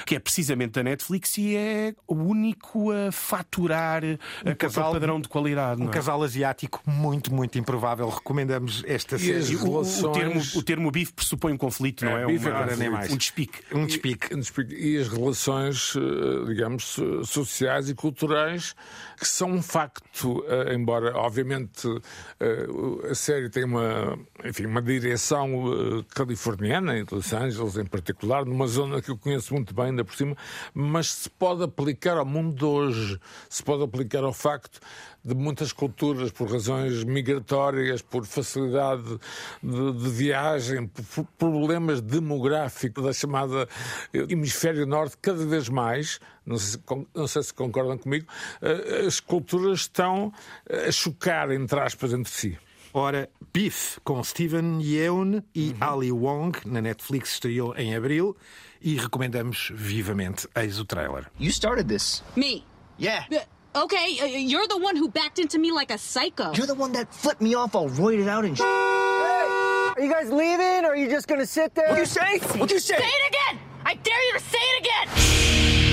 [0.06, 4.02] que é precisamente da Netflix e é o único a faturar
[4.46, 5.82] a casal- padrão de qualidade.
[5.82, 5.94] Um não é?
[5.94, 8.10] casal asiático muito, muito improvável.
[8.10, 9.34] Recomendamos esta série.
[9.38, 12.26] as E o, o relações- termo, o termo bife pressupõe um conflito, não é?
[12.26, 13.12] bife Uma- agora nem mais.
[13.12, 13.60] Um despique.
[13.72, 14.28] Um despique.
[14.32, 14.74] E, um despique.
[14.76, 18.76] E as relações, eh, digamos, so- sociais e culturais,
[19.20, 21.88] que são um facto, eh, embora, obviamente,
[22.40, 22.68] eh,
[23.12, 29.02] a série tem uma, enfim, uma direção californiana, em Los Angeles em particular, numa zona
[29.02, 30.38] que eu conheço muito bem, ainda por cima,
[30.74, 34.80] mas se pode aplicar ao mundo de hoje, se pode aplicar ao facto
[35.24, 39.20] de muitas culturas, por razões migratórias, por facilidade
[39.62, 43.68] de, de viagem, por, problemas demográficos da chamada
[44.14, 48.28] hemisfério norte, cada vez mais, não sei se, não sei se concordam comigo,
[48.62, 50.32] eh, as culturas estão
[50.70, 52.58] a chocar, entre aspas, entre si.
[52.98, 55.78] Ora, Beef, com Steven Yeun e Uhum.
[55.82, 58.38] Ali Wong, na Netflix estreou em abril
[58.82, 60.48] e recomendamos vivamente.
[60.56, 61.26] Eis o trailer.
[61.38, 62.22] You started this.
[62.36, 62.64] Me.
[62.98, 63.24] Yeah.
[63.32, 63.40] Uh,
[63.78, 66.54] Okay, uh, you're the one who backed into me like a psycho.
[66.54, 70.32] You're the one that flipped me off all roided out and sh- Are you guys
[70.32, 71.90] leaving or are you just gonna sit there?
[71.90, 72.40] What'd you say?
[72.58, 72.96] What'd you say?
[72.98, 73.60] Say it again!
[73.86, 75.85] I dare you to say it again!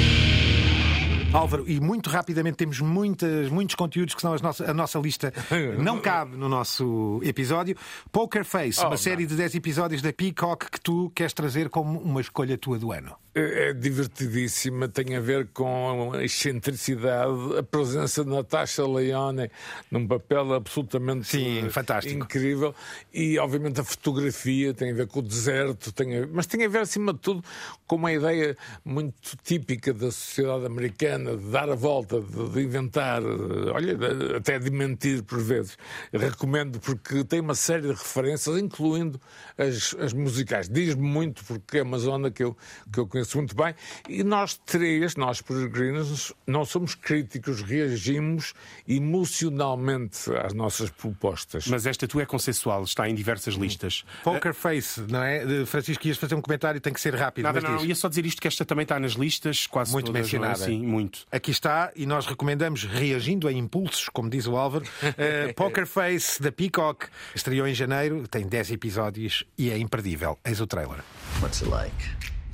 [1.35, 5.33] Álvaro, e muito rapidamente temos muitas, muitos conteúdos que são as nossa, a nossa lista
[5.79, 7.75] não cabe no nosso episódio.
[8.13, 8.97] Poker Face, Oh, uma não.
[8.99, 12.93] série de 10 episódios da Peacock que tu queres trazer como uma escolha tua do
[12.93, 13.15] ano.
[13.35, 19.51] É é divertidíssima, tem a ver com a excentricidade, a presença de Natasha Leone
[19.91, 22.23] num papel absolutamente Sim, fantástico.
[22.25, 22.75] incrível
[23.13, 26.69] e obviamente a fotografia tem a ver com o deserto, tem a- mas tem a
[26.69, 27.43] ver acima de tudo
[27.87, 33.23] com uma ideia muito típica da sociedade americana de dar a volta, de, de inventar,
[33.23, 35.77] eh, olha, até de mentir por vezes.
[36.13, 39.21] Recomendo porque tem uma série de referências, incluindo
[39.57, 40.69] as, as musicais.
[40.69, 42.57] Diz-me muito porque é uma zona que eu,
[42.93, 43.75] que eu conheço muito bem.
[44.09, 48.55] E nós três, nós peregrinos, não somos críticos, reagimos
[48.87, 51.67] emocionalmente às nossas propostas.
[51.67, 54.05] Mas esta tua é consensual, está em diversas listas.
[54.23, 55.65] Poker Face, não é?
[55.67, 57.45] Francisco, ias fazer um comentário, tem que ser rápido.
[57.45, 57.89] Nada, mas não, diz.
[57.89, 60.23] ia só dizer isto que esta também está nas listas, quase Muito todas, é?
[60.23, 60.59] mencionada.
[60.59, 61.27] Sim, muito.
[61.31, 64.85] Aqui está, e nós recomendamos, reagindo a impulsos, como diz o Álvaro,
[65.17, 67.07] eh, Poker Face da Peacock.
[67.35, 70.39] Estreou em janeiro, tem 10 episódios e é imperdível.
[70.45, 71.03] Eis o trailer.
[71.41, 71.95] What's it like?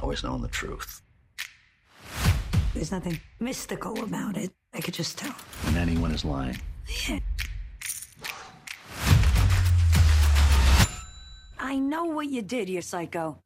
[0.01, 1.03] Always knowing the truth.
[2.75, 4.53] There's nothing mystical about it.
[4.73, 5.35] I could just tell.
[5.65, 6.61] When anyone is lying.
[11.59, 13.39] I know what you did, you psycho.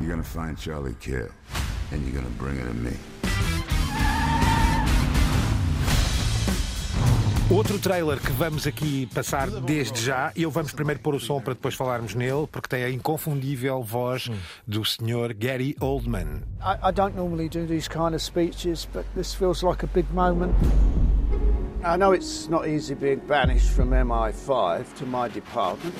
[0.00, 1.30] You're gonna find Charlie Kidd,
[1.90, 2.92] and you're gonna bring it to me.
[7.50, 11.42] Outro trailer que vamos aqui passar desde já, e eu vamos primeiro pôr o som
[11.42, 14.30] para depois falarmos nele, porque tem a inconfundível voz
[14.66, 15.34] do Sr.
[15.34, 16.42] Gary Oldman.
[16.62, 20.06] I, I don't normally do these kind of speeches, but this feels like a big
[20.14, 20.54] moment.
[21.84, 25.94] I know it's not easy being banished from MI5 to my department,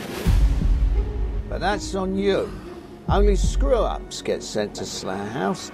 [1.51, 2.49] but that's on you.
[3.07, 5.71] Only screw ups get sent to Slough House,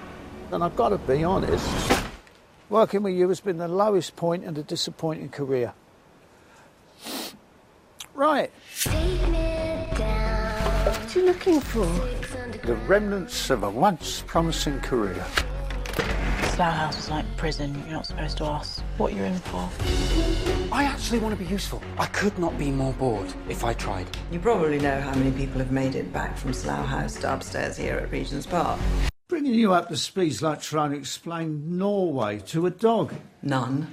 [0.51, 2.10] and I've got to be honest.
[2.71, 5.73] Working with you has been the lowest point in a disappointing career.
[8.13, 8.49] Right.
[8.85, 10.07] What
[10.87, 11.85] are you looking for?
[12.65, 15.21] The remnants of a once promising career.
[16.55, 17.75] Slough House is like prison.
[17.87, 19.69] You're not supposed to ask what you're in for.
[20.71, 21.81] I actually want to be useful.
[21.97, 24.07] I could not be more bored if I tried.
[24.31, 27.75] You probably know how many people have made it back from Slough House to upstairs
[27.75, 28.79] here at Regent's Park.
[29.31, 33.13] Bringing you up to speed's like trying to explain Norway to a dog.
[33.41, 33.87] None.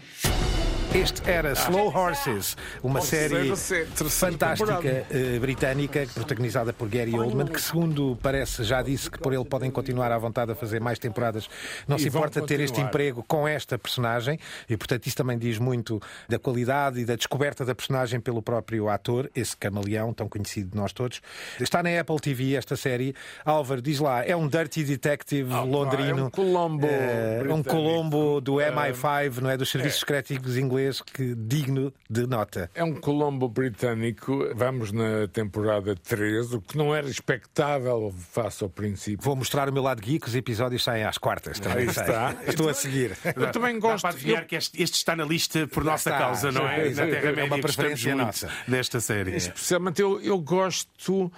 [0.95, 7.61] Este era Slow Horses, uma seja, série fantástica eh, britânica, protagonizada por Gary Oldman, que,
[7.61, 11.47] segundo parece, já disse que por ele podem continuar à vontade a fazer mais temporadas.
[11.87, 15.59] Não E se importa ter este emprego com esta personagem, e portanto isso também diz
[15.59, 20.71] muito da qualidade e da descoberta da personagem pelo próprio ator, esse camaleão tão conhecido
[20.71, 21.21] de nós todos.
[21.61, 23.15] Está na Apple TV esta série.
[23.45, 26.19] Álvaro, diz lá, é um Dirty Detective Ah, londrino.
[26.19, 27.63] é um Colombo eh, um.
[27.63, 29.57] Colombo do MI5, não é?
[29.57, 30.78] Dos serviços secretos ingleses.
[30.79, 32.71] Inglês que digno de nota.
[32.75, 34.49] É um Colombo britânico.
[34.55, 39.25] Vamos na temporada 3, o que não era expectável face ao princípio.
[39.25, 41.59] Vou mostrar o meu lado geek, os episódios saem às quartas.
[41.59, 42.37] Também Aí está.
[42.47, 43.17] Estou a seguir.
[43.35, 44.03] Eu também gosto.
[44.05, 46.89] Dá para adivinhar que este, este está na lista por nossa está, causa, não é?
[46.89, 48.49] é, Na é Terra-média uma gostamos preferência nossa.
[48.67, 49.37] desta série.
[49.37, 51.33] Especialmente eu, eu gosto,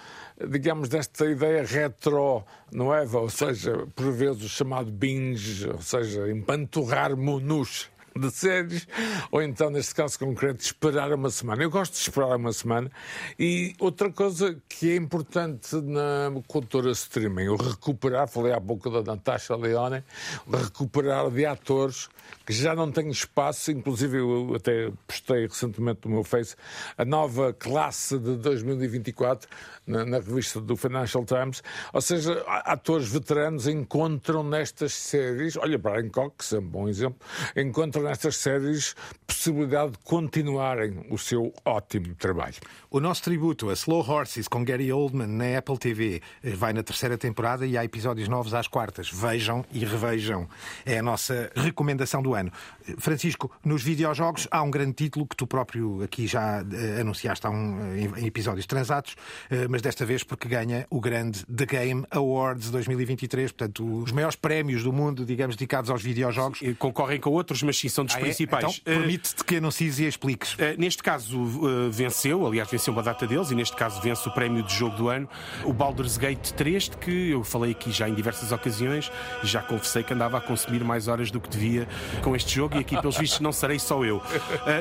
[0.49, 3.03] digamos, desta ideia retro, não é?
[3.03, 8.87] Ou seja, por vezes o chamado binge, ou seja, empanturrar menus de séries,
[9.31, 11.63] ou então, neste caso concreto, esperar uma semana.
[11.63, 12.91] Eu gosto de esperar uma semana.
[13.39, 19.01] E outra coisa que é importante na cultura streaming, o recuperar, falei há pouco da
[19.03, 20.03] Natasha Leone,
[20.51, 22.09] recuperar de atores
[22.45, 26.55] que já não têm espaço, inclusive eu até postei recentemente no meu Face
[26.97, 29.47] a nova classe de 2024
[29.85, 35.99] na, na revista do Financial Times, ou seja, atores veteranos encontram nestas séries, olha para
[35.99, 37.19] Hancock, que é um bom exemplo,
[37.55, 38.95] encontram nestas séries
[39.27, 42.55] possibilidade de continuarem o seu ótimo trabalho.
[42.89, 46.21] O nosso tributo a Slow Horses com Gary Oldman na Apple TV
[46.55, 49.09] vai na terceira temporada e há episódios novos às quartas.
[49.09, 50.47] Vejam e revejam.
[50.85, 52.51] É a nossa recomendação do ano.
[52.97, 57.49] Francisco, nos videojogos há um grande título que tu próprio aqui já eh, anunciaste há
[57.49, 59.15] um, eh, em, episódios transatos,
[59.49, 64.35] eh, mas desta vez porque ganha o grande The Game Awards 2023, portanto, os maiores
[64.35, 66.59] prémios do mundo, digamos, dedicados aos videojogos.
[66.77, 68.21] Concorrem com outros, mas sim são dos Ah, é?
[68.21, 68.63] principais.
[68.63, 70.53] Então, Eh, permite-te que anuncies e expliques.
[70.53, 74.31] Uh, neste caso uh, venceu, aliás venceu uma data deles e neste caso vence o
[74.31, 75.27] prémio de jogo do ano,
[75.63, 79.11] o Baldur's Gate 3, de que eu falei aqui já em diversas ocasiões
[79.43, 81.87] e já confessei que andava a consumir mais horas do que devia
[82.23, 84.21] com este jogo e aqui pelos vistos não serei só eu.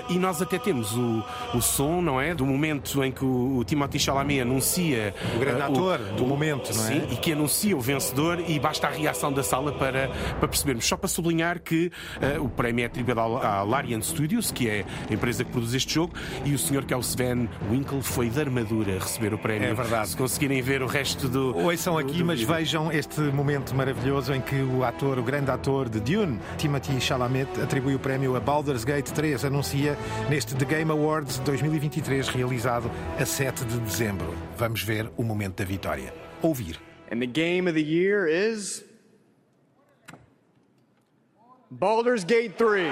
[0.08, 2.34] E nós até temos o, o som, não é?
[2.34, 6.84] Do momento em que o, o Timothy Chalamet anuncia O grande ator do momento, não
[6.86, 6.88] é?
[6.88, 10.86] Sim, e que anuncia o vencedor e basta a reação da sala para, para percebermos.
[10.86, 11.90] Só para sublinhar que
[12.40, 16.14] o prémio é atribuído à Larian Studios, que é a empresa que produz este jogo,
[16.44, 19.68] e o senhor que é o Sven Winkle foi de armadura receber o prémio.
[19.68, 20.10] É verdade.
[20.10, 21.56] Se conseguirem ver o resto do.
[21.56, 22.54] Ouçam aqui, do mas vídeo.
[22.54, 27.48] vejam este momento maravilhoso em que o ator, o grande ator de Dune, Timothy Chalamet,
[27.62, 29.96] atribui o prémio a Baldur's Gate 3, anuncia
[30.28, 34.34] neste The Game Awards 2023, realizado a 7 de dezembro.
[34.56, 36.12] Vamos ver o momento da vitória.
[36.42, 36.78] Ouvir.
[37.12, 38.84] And the game of the year is
[41.70, 42.90] Baldur's Gate 3.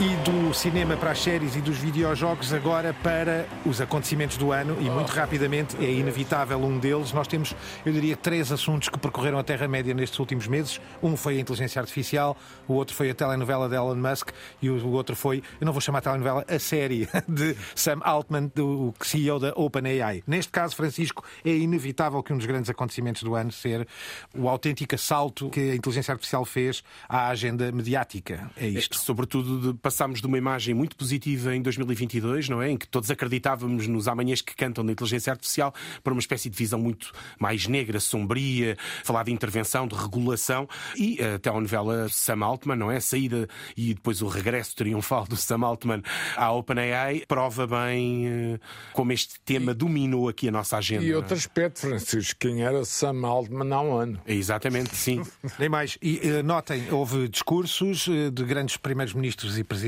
[0.00, 4.74] E do cinema para as séries e dos videojogos agora para os acontecimentos do ano
[4.80, 7.12] e muito rapidamente é inevitável um deles.
[7.12, 10.80] Nós temos, eu diria, três assuntos que percorreram a Terra-média nestes últimos meses.
[11.02, 12.34] Um foi a inteligência artificial,
[12.66, 14.30] o outro foi a telenovela de Elon Musk
[14.62, 18.94] e o outro foi, eu não vou chamar telenovela, a série de Sam Altman, do
[19.02, 20.22] CEO da OpenAI.
[20.26, 23.86] Neste caso, Francisco, é inevitável que um dos grandes acontecimentos do ano ser
[24.34, 28.50] o autêntico assalto que a inteligência artificial fez à agenda mediática.
[28.56, 28.96] É isto.
[28.96, 32.70] Sobretudo, de, passámos de uma imagem muito positiva em 2022, não é?
[32.70, 35.74] Em que todos acreditávamos nos amanhãs que cantam da inteligência artificial,
[36.04, 40.68] para uma espécie de visão muito mais negra, sombria, falar de intervenção, de regulação.
[40.96, 42.98] E a telenovela Sam Altman, não é?
[42.98, 46.02] A saída e depois o regresso triunfal do Sam Altman
[46.36, 48.60] à OpenAI prova bem eh,
[48.92, 51.02] como este tema dominou aqui a nossa agenda.
[51.02, 51.16] E é?
[51.16, 54.20] outro aspecto, Francisco, quem era Sam Altman há um ano.
[54.24, 55.20] Exatamente, sim.
[55.58, 55.98] Nem mais.
[56.00, 59.79] E eh, notem, houve discursos eh, de grandes primeiros ministros e presidentes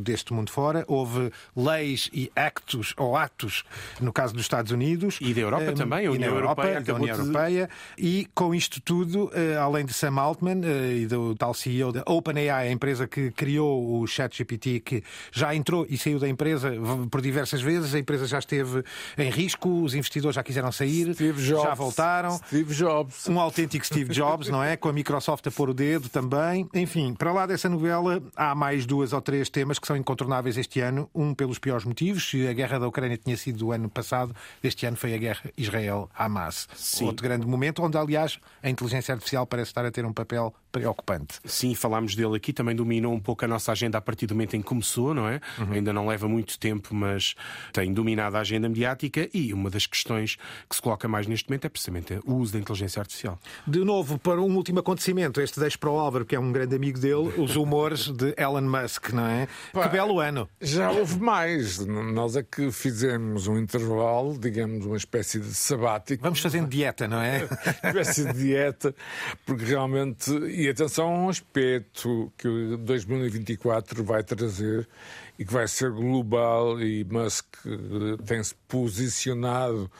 [0.00, 3.64] deste mundo fora, houve leis e actos, ou atos,
[4.00, 5.18] no caso dos Estados Unidos.
[5.20, 7.70] E da Europa eh, também, a e União Europa, Europeia da União de- Europeia.
[7.98, 12.02] E com isto tudo, eh, além de Sam Altman eh, e do tal CEO da
[12.06, 16.72] OpenAI, a empresa que criou o ChatGPT, que já entrou e saiu da empresa
[17.10, 18.82] por diversas vezes, a empresa já esteve
[19.16, 21.78] em risco, os investidores já quiseram sair, Steve já Jobs.
[21.78, 22.36] voltaram.
[22.46, 23.28] Steve Jobs.
[23.28, 24.76] Um autêntico Steve Jobs, não é?
[24.76, 26.68] Com a Microsoft a pôr o dedo também.
[26.74, 30.80] Enfim, para lá dessa novela, há mais duas ou três temas que são incontornáveis este
[30.80, 31.08] ano.
[31.14, 32.28] Um pelos piores motivos.
[32.28, 35.50] Se a guerra da Ucrânia tinha sido do ano passado, este ano foi a guerra
[35.56, 36.68] Israel-Hamas.
[37.06, 41.40] Outro grande momento, onde, aliás, a inteligência artificial parece estar a ter um papel preocupante.
[41.44, 44.56] Sim, falámos dele aqui, também dominou um pouco a nossa agenda a partir do momento
[44.56, 45.40] em que começou, não é?
[45.70, 47.34] Ainda não leva muito tempo, mas
[47.72, 50.36] tem dominado a agenda mediática e uma das questões
[50.68, 53.38] que se coloca mais neste momento é precisamente o uso da inteligência artificial.
[53.66, 56.74] De novo, para um último acontecimento, este deixo para o Álvaro, que é um grande
[56.74, 59.48] amigo dele, os humores de Elon Musk, não é?
[59.72, 60.48] Pá, que belo ano!
[60.60, 61.78] Já houve mais.
[61.84, 66.22] Nós é que fizemos um intervalo, digamos, uma espécie de sabático.
[66.22, 67.48] Vamos fazendo dieta, não é?
[67.82, 68.94] Uma espécie de dieta,
[69.44, 70.30] porque realmente.
[70.60, 74.86] E atenção a um aspecto que o 2024 vai trazer
[75.38, 79.90] e que vai ser global, e Musk eh, tem-se posicionado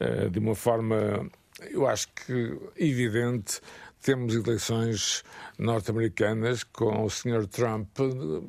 [0.00, 1.28] eh, de uma forma
[1.70, 3.60] Eu acho que, evidente,
[4.00, 5.22] temos eleições
[5.58, 7.46] norte-americanas com o Sr.
[7.46, 7.86] Trump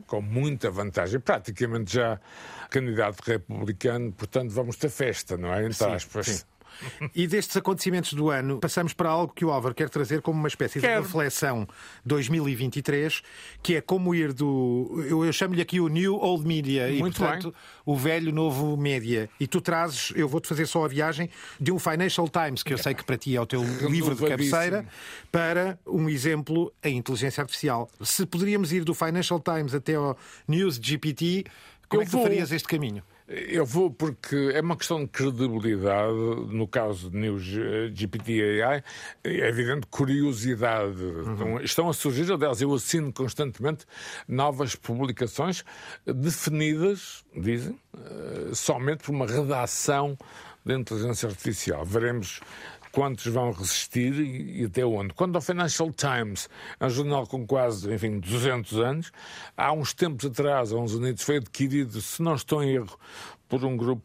[0.08, 2.18] com muita vantagem, praticamente já
[2.70, 5.66] candidato republicano, portanto vamos ter festa, não é?
[5.66, 6.28] Entre Sim, aspas.
[6.28, 6.44] sim.
[7.16, 10.48] E destes acontecimentos do ano, passamos para algo que o Álvaro quer trazer como uma
[10.48, 11.02] espécie Quero.
[11.02, 11.68] de reflexão
[12.06, 13.22] 2023,
[13.62, 15.04] que é como ir do.
[15.08, 17.54] Eu, eu chamo-lhe aqui o New Old Media e, Muito portanto,
[17.86, 19.30] o velho novo média.
[19.40, 22.78] E tu trazes, eu vou-te fazer só a viagem de um Financial Times, que eu
[22.78, 24.86] sei que para ti é o teu livro de cabeceira,
[25.32, 27.90] para um exemplo, a inteligência artificial.
[28.02, 31.46] Se poderíamos ir do Financial Times até ao News GPT,
[31.90, 32.24] como Eu é que tu vou.
[32.24, 33.04] farias este caminho?
[33.28, 38.82] Eu vou porque é uma questão de credibilidade, no caso de News eh, GPT AI,
[39.22, 41.04] é evidente curiosidade.
[41.34, 43.86] Então, estão a surgir, aliás, eu assino constantemente
[44.30, 45.66] novas publicações
[46.06, 50.18] definidas, dizem, eh, somente por uma redação
[50.68, 51.84] da inteligência artificial.
[51.84, 52.40] Veremos
[52.92, 55.14] quantos vão resistir e, até onde.
[55.14, 59.12] Quando ao Financial Times, é um jornal com quase, enfim, 200 anos,
[59.56, 62.98] há uns tempos atrás, há uns anos, foi adquirido, se não estou em erro,
[63.48, 64.04] por um grupo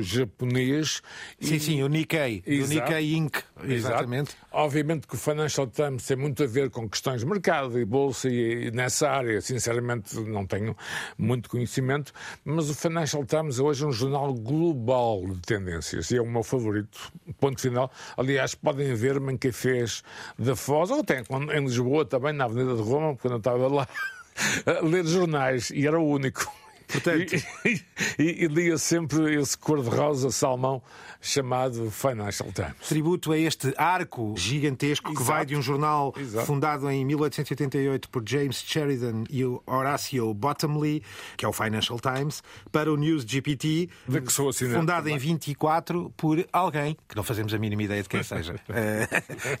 [0.00, 1.02] japonês.
[1.40, 2.74] Sim, e- sim, o Nikkei, Exato.
[2.74, 3.36] Nikkei Inc.
[3.36, 3.72] Exato.
[3.72, 4.36] Exatamente.
[4.50, 8.28] Obviamente que o Financial Times tem muito a ver com questões de mercado e bolsa
[8.28, 10.76] e, e nessa área, sinceramente, não tenho
[11.16, 12.12] muito conhecimento,
[12.44, 16.42] mas o Financial Times é hoje um jornal global de tendências e é o meu
[16.42, 17.90] favorito, ponto final.
[18.16, 20.02] Aliás, podem ver-me em cafés
[20.38, 21.22] da Foz, ou até
[21.56, 23.88] em Lisboa também, na Avenida de Roma, quando eu estava lá
[24.66, 26.50] a ler jornais e era o único.
[26.92, 27.80] Portanto- E,
[28.22, 30.82] e, e lia sempre esse cor-de-rosa salmão
[31.20, 32.88] chamado Financial Times.
[32.88, 35.24] Tributo a este arco gigantesco que Exato.
[35.24, 36.46] vai de um jornal Exato.
[36.46, 41.02] fundado em 1888 por James Sheridan e o Horatio Bottomley,
[41.36, 44.32] que é o Financial Times, para o News GPT, que
[44.74, 45.18] fundado em também.
[45.18, 48.56] 24 por alguém que não fazemos a mínima ideia de quem seja.
[48.68, 49.06] Eh,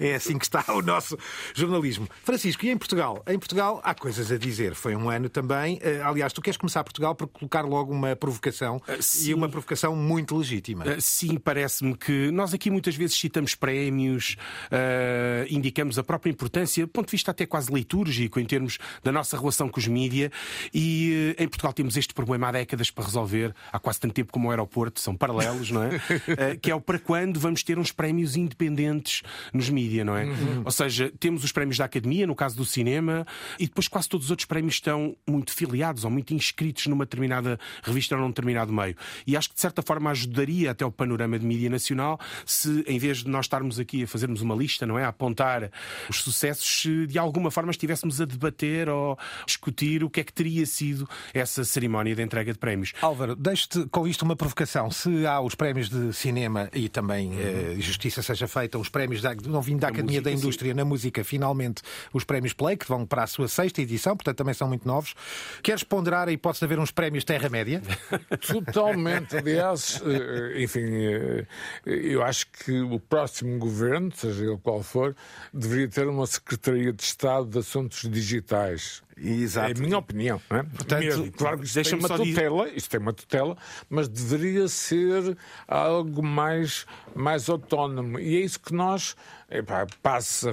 [0.00, 1.16] é assim que está o nosso
[1.54, 2.08] jornalismo.
[2.24, 3.22] Francisco, e em Portugal?
[3.26, 4.74] Em Portugal há coisas a dizer.
[4.74, 5.78] Foi um ano também.
[5.82, 9.34] eh, Aliás, tu queres começar Portugal por colocar logo uma provocação e sim.
[9.34, 10.84] uma provocação muito legítima.
[10.84, 16.84] Uh, Sim, parece-me que nós aqui muitas vezes citamos prémios, uh, indicamos a própria importância,
[16.84, 20.30] do ponto de vista até quase litúrgico, em termos da nossa relação com os mídia.
[20.72, 24.32] E uh, em Portugal temos este problema há décadas para resolver, há quase tanto tempo
[24.32, 25.88] como o aeroporto, são paralelos, não é?
[25.88, 30.26] Uh, que é o para quando vamos ter uns prémios independentes nos mídia, não é?
[30.64, 33.26] Ou seja, temos os prémios da academia, no caso do cinema,
[33.58, 37.58] e depois quase todos os outros prémios estão muito filiados ou muito inscritos numa determinada
[37.82, 38.96] revista ou num determinado meio.
[39.26, 42.98] E acho que de certa forma ajudaria até o panorama de mídia nacional se, em
[42.98, 45.04] vez de nós estarmos aqui a fazermos uma lista, não é?
[45.04, 45.70] A apontar
[46.08, 50.32] os sucessos, se de alguma forma estivéssemos a debater ou discutir o que é que
[50.32, 52.92] teria sido essa cerimónia de entrega de prémios.
[53.00, 54.90] Álvaro, deixe-te com isto uma provocação.
[54.90, 57.38] Se há os prémios de cinema e também Uhum.
[57.38, 60.36] eh, justiça seja feita, os prémios da, não vim da Academia música, da sim.
[60.36, 64.36] Indústria na música, finalmente os prémios Play, que vão para a sua sexta edição, portanto
[64.36, 65.14] também são muito novos.
[65.62, 67.82] Queres ponderar a hipótese de haver uns prémios Terra-média?
[68.46, 69.36] Totalmente.
[69.36, 71.46] Aliás, eh, enfim, eh,
[71.84, 75.14] eu acho que o próximo governo, seja ele qual for,
[75.52, 79.02] deveria ter uma Secretaria de Estado de Assuntos Digitais.
[79.16, 79.68] Exato.
[79.68, 80.40] É a minha opinião.
[80.50, 80.62] Não é?
[80.62, 81.32] Portanto, Mesmo.
[81.32, 83.56] Claro que isto tem uma só dizer- tutela, isto tem uma tutela,
[83.88, 85.36] mas deveria ser
[85.68, 88.18] algo mais, mais autónomo.
[88.18, 89.14] E é isso que nós,
[89.50, 90.52] epá, passa,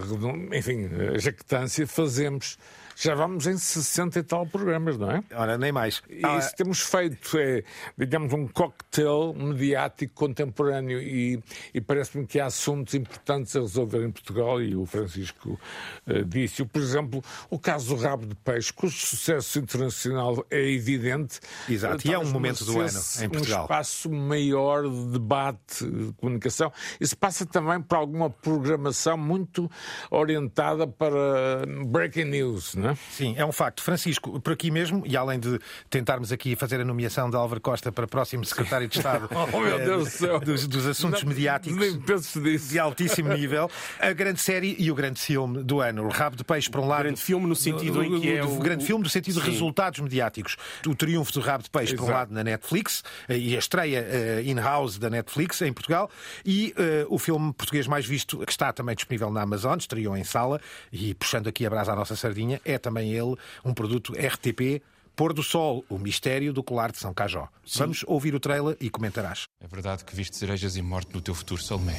[0.53, 2.57] enfim, a jactância, fazemos.
[3.01, 5.23] Já vamos em 60 e tal programas, não é?
[5.33, 6.03] Ora, nem mais.
[6.09, 7.63] E Ah, isso temos feito é,
[7.97, 11.41] digamos, um cocktail mediático contemporâneo e,
[11.73, 15.57] e parece-me que há assuntos importantes a resolver em Portugal e o Francisco
[16.05, 16.65] eh, disse.
[16.65, 21.39] Por exemplo, o caso do rabo de peixe, cujo sucesso internacional é evidente.
[21.69, 23.61] Exato, e é um momento do ano em Portugal.
[23.61, 26.69] Um espaço maior de debate, de comunicação.
[26.99, 29.71] Isso passa também por alguma programação muito
[30.11, 32.88] orientada para breaking news, não é?
[33.11, 33.81] Sim, é um facto.
[33.83, 37.91] Francisco, por aqui mesmo, e além de tentarmos aqui fazer a nomeação de Álvaro Costa
[37.91, 40.39] para próximo secretário de Estado Oh, meu eh, Deus do céu.
[40.39, 42.69] dos, dos assuntos Não, mediáticos Nem penso nisso.
[42.69, 46.05] de altíssimo nível, a grande série e o grande filme do ano.
[46.05, 47.03] O Rabo de Peixe, por um lado.
[47.03, 49.99] grande filme no sentido em que é o o- grande filme no sentido de resultados
[49.99, 50.55] mediáticos.
[50.87, 52.17] O triunfo do Rabo de Peixe, por um Exato.
[52.19, 56.09] lado, na Netflix, eh, e a estreia eh, in-house da Netflix em Portugal,
[56.45, 60.23] e eh, o filme português mais visto, que está também disponível na Amazon, estreou em
[60.23, 60.59] sala,
[60.91, 64.81] e puxando aqui a brasa à nossa sardinha, é também ele um produto RTP.
[65.15, 67.49] Pôr do Sol, o mistério do colar de São Cajó.
[67.75, 69.47] Vamos ouvir o trailer e comentarás.
[69.59, 71.95] É verdade que viste cerejas e morte no teu futuro, Salomé.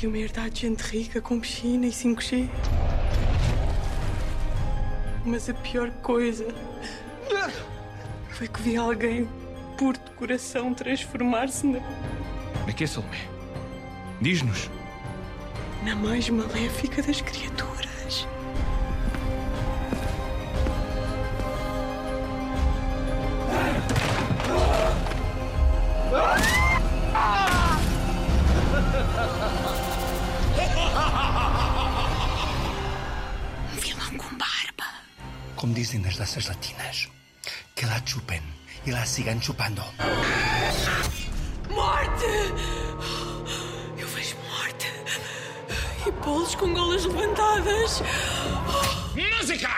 [0.00, 2.50] E uma herdade de gente rica com piscina e 5G.
[5.24, 6.46] Mas a pior coisa
[8.28, 9.26] foi que vi alguém
[9.78, 11.80] puro de coração transformar-se na.
[12.66, 13.16] Na que é, Salomé?
[14.20, 14.70] Diz-nos.
[15.84, 17.95] Na mais maléfica das criaturas.
[18.06, 18.10] Um
[33.80, 34.84] vilão com barba.
[35.56, 37.08] Como dicen las razas latinas,
[37.74, 38.42] que la chupen
[38.84, 39.82] y la sigan chupando.
[41.70, 42.75] Morte!
[46.26, 48.02] Bolos com golas levantadas.
[49.14, 49.70] Música!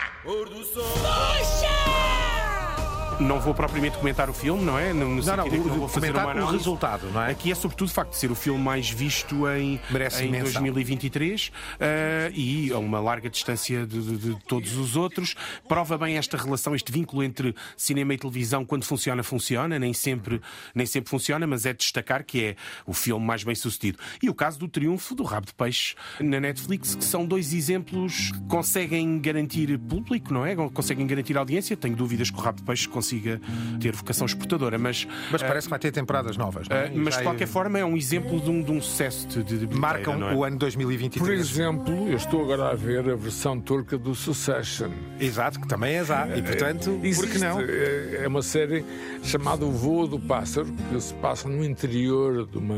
[3.19, 4.93] Não vou propriamente comentar o filme, não é?
[4.93, 6.57] No, no Não, não, em que o- vou fazer uma o análise.
[6.57, 7.31] resultado, não é?
[7.31, 10.61] Aqui é sobretudo o facto de ser o filme mais visto em, Merece em menção.
[10.63, 11.51] 2023
[11.81, 15.35] eh, e a uma larga distância de, de- de todos os outros.
[15.67, 18.63] Prova bem esta relação, este vínculo entre cinema e televisão.
[18.63, 19.77] Quando funciona, funciona.
[19.77, 20.41] Nem sempre,
[20.73, 22.55] nem sempre funciona, mas é de destacar que é
[22.85, 23.99] o filme mais bem sucedido.
[24.23, 28.31] E o caso do triunfo do Rabo de Peixe na Netflix, que são dois exemplos
[28.31, 30.55] que conseguem garantir público, não é?
[30.55, 31.75] Conseguem garantir audiência.
[31.75, 33.41] Tenho dúvidas que o Rabo de Peixe consiga
[33.79, 35.07] ter vocação exportadora, mas.
[35.31, 36.87] Mas eh, parece que vai ter temporadas novas, não é?
[36.87, 39.67] Uh, mas de qualquer forma é um exemplo de um, de um sucesso de, de,
[39.67, 40.35] de Marcam não é?
[40.35, 41.19] o ano 2023.
[41.19, 44.91] Por exemplo, eu estou agora a ver a versão turca do Succession.
[45.19, 46.27] Exato, que também é já.
[46.35, 47.59] E portanto, por que Existe, não?
[47.61, 48.85] É é uma série
[49.23, 52.77] chamada O Voo do Pássaro, que se passa no interior de uma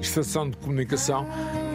[0.00, 1.26] estação de comunicação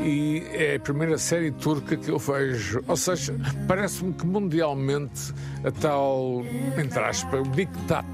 [0.04, 2.82] e é a primeira série turca que eu vejo.
[2.88, 3.36] Ou seja,
[3.68, 5.34] parece-me que mundialmente
[5.64, 6.44] a tal,
[6.78, 8.08] entre aspas, diktat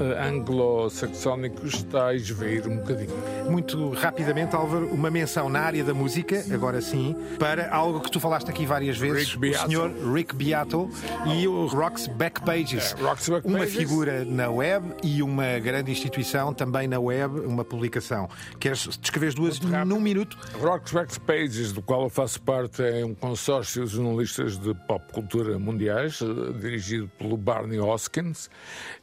[0.00, 3.10] eh, anglo-saxónico está a esvair um bocadinho.
[3.50, 8.20] Muito rapidamente, Álvaro, uma menção na área da música, agora sim, para algo que tu
[8.20, 10.88] falaste aqui várias vezes, Rick o senhor Rick Beato
[11.34, 12.94] e o Rock's Backpages.
[12.98, 13.28] É, Rock's.
[13.44, 18.28] Uma figura na web e uma grande instituição também na web, uma publicação.
[18.58, 20.38] Queres descrever as duas num minuto?
[20.60, 25.58] Rock's Backpages, do qual eu faço parte, é um consórcio de jornalistas de pop cultura
[25.58, 28.48] mundiais, eh, dirigido pelo Barney Hoskins.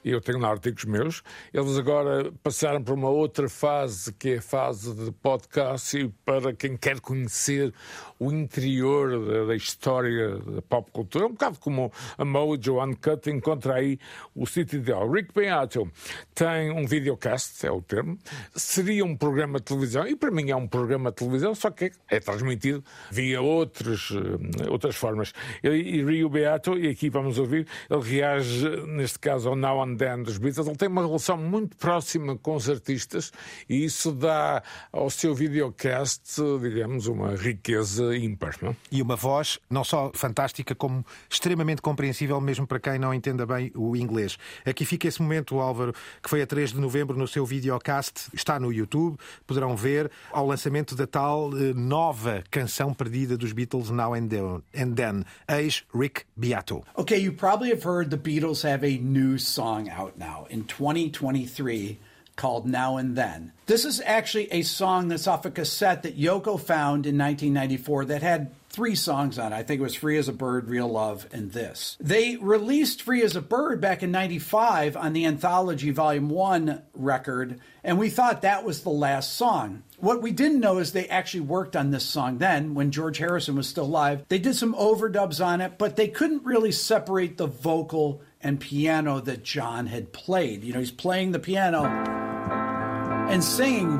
[0.04, 1.24] Eu tenho lá artigos meus.
[1.54, 6.54] Eles agora passaram para uma outra fase, que é a fase de podcast, e para
[6.54, 7.74] quem quer conhecer
[8.20, 13.76] o interior da, da história da pop cultura, um bocado como a Mojo Uncut, encontra
[13.76, 14.00] aí
[14.34, 15.10] o sítio ideal.
[15.10, 15.90] Rick Beato
[16.34, 18.18] tem um videocast, é o termo,
[18.56, 21.92] seria um programa de televisão, e para mim é um programa de televisão, só que
[22.10, 25.34] é transmitido via outros, eh, outras formas.
[25.64, 29.98] E, e Rio Beato, e aqui vamos ouvir, ele reage, neste caso, ao Now and
[29.98, 33.32] Then dos Beatles, ele tem uma relação muito próxima com os artistas,
[33.68, 38.56] e isso dá ao seu videocast, digamos, uma riqueza ímpar.
[38.62, 38.76] Não?
[38.92, 43.72] E uma voz não só fantástica, como extremamente compreensível, mesmo para quem não entenda bem
[43.76, 44.38] o inglês.
[44.66, 48.60] Aqui fica esse momento, Álvaro, que foi a 3 de novembro no seu videocast, está
[48.60, 54.14] no YouTube, poderão ver ao lançamento da tal eh, nova canção perdida dos Beatles, Now
[54.14, 56.84] and Then, and then ex Rick Beato.
[56.98, 61.98] Okay, you probably have heard the Beatles have a new song out now in 2023
[62.36, 63.52] called Now and Then.
[63.66, 68.22] This is actually a song that's off a cassette that Yoko found in 1994 that
[68.22, 69.56] had three songs on it.
[69.56, 71.96] I think it was Free as a Bird, Real Love, and this.
[72.00, 77.62] They released Free as a Bird back in 95 on the Anthology Volume 1 record,
[77.86, 79.84] and we thought that was the last song.
[79.98, 83.56] What we didn't know is they actually worked on this song then when George Harrison
[83.56, 84.26] was still alive.
[84.28, 89.20] They did some overdubs on it, but they couldn't really separate the vocal and piano
[89.22, 90.64] that John had played.
[90.64, 94.00] You know, he's playing the piano and singing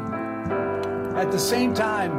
[1.16, 2.12] at the same time.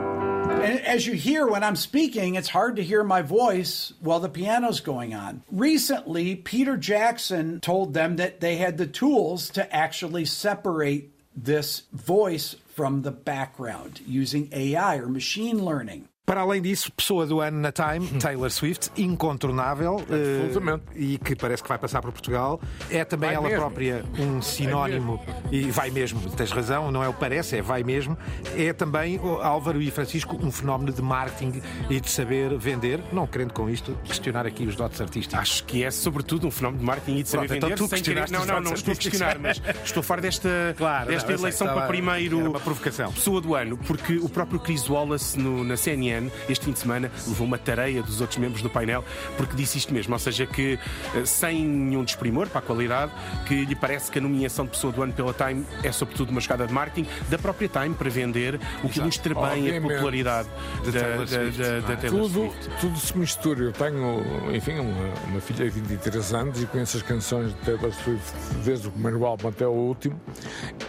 [0.51, 4.29] And as you hear when I'm speaking, it's hard to hear my voice while the
[4.29, 5.45] piano's going on.
[5.53, 12.57] Recently, Peter Jackson told them that they had the tools to actually separate this voice
[12.75, 16.09] from the background using AI or machine learning.
[16.27, 20.83] Para além disso, pessoa do ano na Time, Taylor Swift, incontornável Absolutamente.
[20.97, 22.61] e que parece que vai passar por Portugal.
[22.91, 23.61] É também Vai ela mesmo.
[23.61, 28.19] própria um sinónimo, e vai mesmo, tens razão, não é o parece, é vai mesmo.
[28.57, 33.53] É também, Álvaro e Francisco, um fenómeno de marketing e de saber vender, não querendo
[33.53, 35.39] com isto questionar aqui os dotes artísticos.
[35.39, 37.79] Acho que é sobretudo um fenómeno de marketing e de saber Pronto, então vender.
[37.85, 38.29] tu sem querer...
[38.33, 41.45] Não, não, não estou a questionar, mas estou a falar desta, Claro, desta não, sei,
[41.45, 43.13] eleição estava- para primeiro uma provocação.
[43.13, 46.79] pessoa do ano, porque o próprio Chris Wallace no- na CNN CNN este fim de
[46.79, 49.05] semana levou uma tareia dos outros membros do painel
[49.37, 50.79] porque disse isto mesmo, ou seja, que
[51.15, 53.13] eh, sem nenhum desprimor para a qualidade,
[53.47, 56.41] que lhe parece que a nomeação de pessoa do ano pela Time é sobretudo uma
[56.41, 59.93] jogada de marketing da própria Time para vender, o que ilustra bem Obviamente.
[59.93, 60.49] a popularidade
[60.85, 61.81] da, Taylor da, Swift, da- não é?
[61.81, 62.71] da Taylor Tudo, Swift.
[62.81, 63.65] tudo se mistura.
[63.65, 67.93] Eu tenho, enfim, uma, uma filha de 23 anos e conheço as canções de Taylor
[67.93, 68.33] Swift
[68.65, 70.19] desde o primeiro álbum até o último.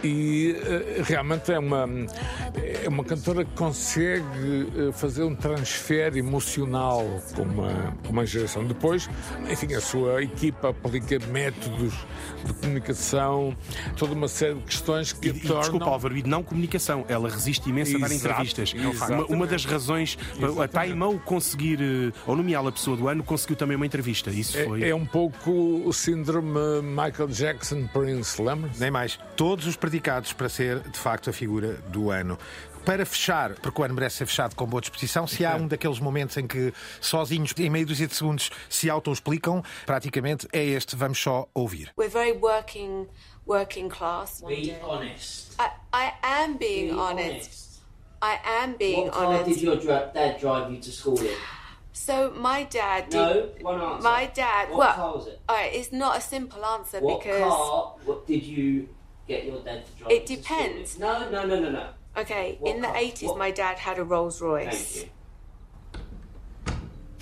[0.02, 1.86] E eh, realmente é uma,
[2.84, 4.24] é uma cantora que consegue
[4.88, 7.04] eh, fazer um transfer emocional
[7.34, 8.64] com uma, com uma geração.
[8.64, 9.10] Depois,
[9.50, 11.92] enfim, a sua equipa aplica métodos
[12.44, 13.56] de comunicação,
[13.96, 15.60] toda uma série de questões que E, e, tornam.
[15.60, 17.04] desculpa, Álvaro, e não comunicação.
[17.08, 18.72] Ela resiste imenso a dar Exato, entrevistas.
[18.72, 19.32] Uma, exatamente.
[19.32, 20.18] uma das razões,
[20.62, 24.30] a Time ao conseguir, eh, ou nomeá-la pessoa do ano, conseguiu também uma entrevista.
[24.30, 24.84] Isso foi.
[24.84, 28.70] É, é um pouco o síndrome Michael Jackson Prince, lembra?
[28.78, 29.18] Nem mais.
[29.36, 32.38] Todos os predicados para ser, de facto, a figura do ano.
[32.88, 35.98] Para fechar, porque o ano merece ser fechado com boa disposição, se há um daqueles
[36.00, 36.72] momentos em que
[37.02, 40.96] sozinhos, em meio dúzia de segundos, se auto-explicam, praticamente é este.
[40.96, 41.92] Vamos só ouvir.
[41.98, 43.06] We're very working,
[43.46, 44.40] working class.
[44.40, 45.54] Be honest.
[45.60, 47.28] I, I am being Be honest.
[47.28, 47.82] honest.
[48.22, 49.44] I am being what car honest.
[49.50, 51.36] did your dra- dad drive you to school in?
[51.92, 53.18] So my dad did.
[53.18, 54.02] No, one answer.
[54.02, 54.70] My dad.
[54.70, 55.38] What well, car was it?
[55.46, 58.88] all right, it's not a simple answer What because car what did you
[59.26, 60.66] get your dad to drive it you to school in?
[60.68, 60.98] depends.
[60.98, 61.88] No, no, no, no, no.
[62.18, 62.96] Okay, What in the car?
[62.96, 65.04] eighties, What- my dad had a Rolls Royce.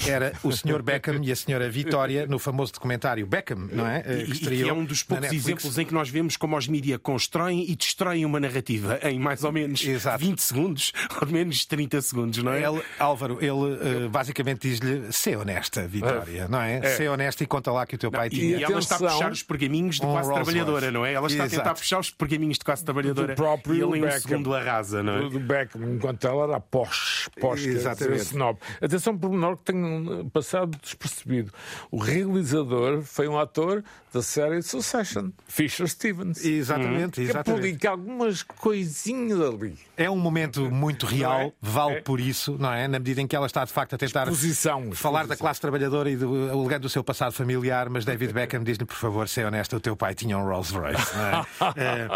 [0.07, 0.17] Thank you.
[0.17, 0.83] Era o Sr.
[0.83, 1.69] Beckham e a Sra.
[1.69, 4.03] Vitória no famoso documentário Beckham, não é?
[4.07, 6.57] E, Eh, e que estreou é um dos poucos exemplos em que nós vemos como
[6.57, 11.65] os mídia constroem e destroem uma narrativa em mais ou menos 20 segundos, ou menos
[11.67, 12.63] 30 segundos, não é?
[12.63, 16.77] Ele, Álvaro, ele eh, basicamente diz-lhe: ser honesta, Vitória, não é?
[16.79, 16.97] É.
[16.97, 18.65] Ser honesta e conta lá que o teu pai E, tinha.
[18.65, 21.13] ela está a puxar os pergaminhos de um Rolls trabalhadora, não é?
[21.13, 21.81] Ela está a tentar Exato.
[21.81, 24.21] puxar os pergaminhos de classe trabalhadora do próprio e ele em um Beckham.
[24.21, 25.29] segundo arrasa, não é?
[25.31, 28.23] Do, Beckham, enquanto ela era posh, posh quer dizer, Exatamente.
[28.23, 28.59] snob.
[28.81, 29.96] Atenção por menor que tenho
[30.33, 31.53] passado despercebido.
[31.91, 33.85] O realizador foi um ator
[34.17, 36.43] da série Succession, Fisher Stevens.
[36.43, 37.59] Exatamente, que exatamente.
[37.59, 39.79] aplica algumas coisinhas ali.
[39.97, 41.53] É um momento muito real, é?
[41.61, 42.01] vale É.
[42.01, 42.89] por isso, não é?
[42.89, 46.11] Na medida em que ela está de facto a tentar Exposição, falar da classe trabalhadora
[46.11, 49.77] e do, alegando do seu passado familiar, mas David Beckham diz-lhe, por favor, ser honesta,
[49.77, 51.13] o teu pai tinha um Rolls Royce.
[51.17, 51.77] É?
[51.77, 52.09] Eh,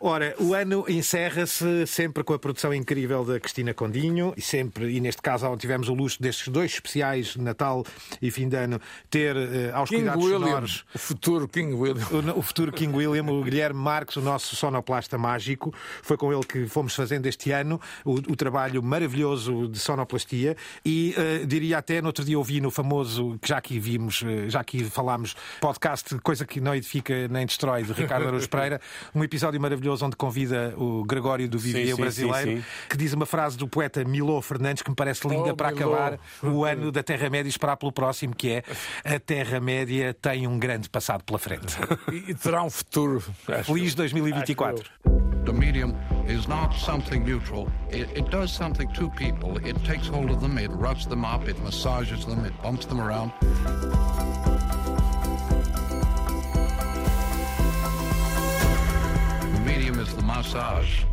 [0.00, 5.00] ora, o ano encerra-se sempre com a produção incrível da Cristina Condinho e sempre, e
[5.00, 7.84] neste caso, onde tivemos o luxo destes dois especiais, Natal
[8.22, 8.80] e fim de ano,
[9.10, 12.04] ter eh, aos King cuidados William, sonoros o futuro King William.
[12.10, 15.72] o, o futuro King William, o Guilherme Marques, o nosso sonoplasta mágico.
[16.02, 21.14] Foi com ele que fomos fazendo este ano o, o trabalho maravilhoso de sonoplastia e
[21.16, 24.60] eh, diria até, no outro dia ouvi no famoso, que já aqui vimos, eh, já
[24.60, 28.80] aqui falámos, podcast Coisa que não edifica nem destrói, de Ricardo Araújo Pereira,
[29.14, 32.64] um episódio maravilhoso onde convida o Gregório do Vivier brasileiro, sim, sim.
[32.88, 35.94] que diz uma frase do poeta Milô Fernandes que me parece linda Oh, para Milô.
[35.94, 38.62] acabar o ano da Terra-média e esperar pelo próximo, que é
[39.04, 41.76] a Terra-média tem um grande passado pela frente.
[42.28, 43.20] E terá um futuro.
[43.20, 43.96] Feliz eu.
[43.96, 44.80] 2024.
[44.80, 45.18] Acho eu.
[45.44, 45.94] The medium
[46.26, 47.68] is not something neutral.
[47.90, 49.56] It, it does something to people.
[49.66, 53.00] It takes hold of them, it rubs them up, it massages them, it bumps them
[53.00, 53.32] around.
[59.54, 61.04] The medium is the massage.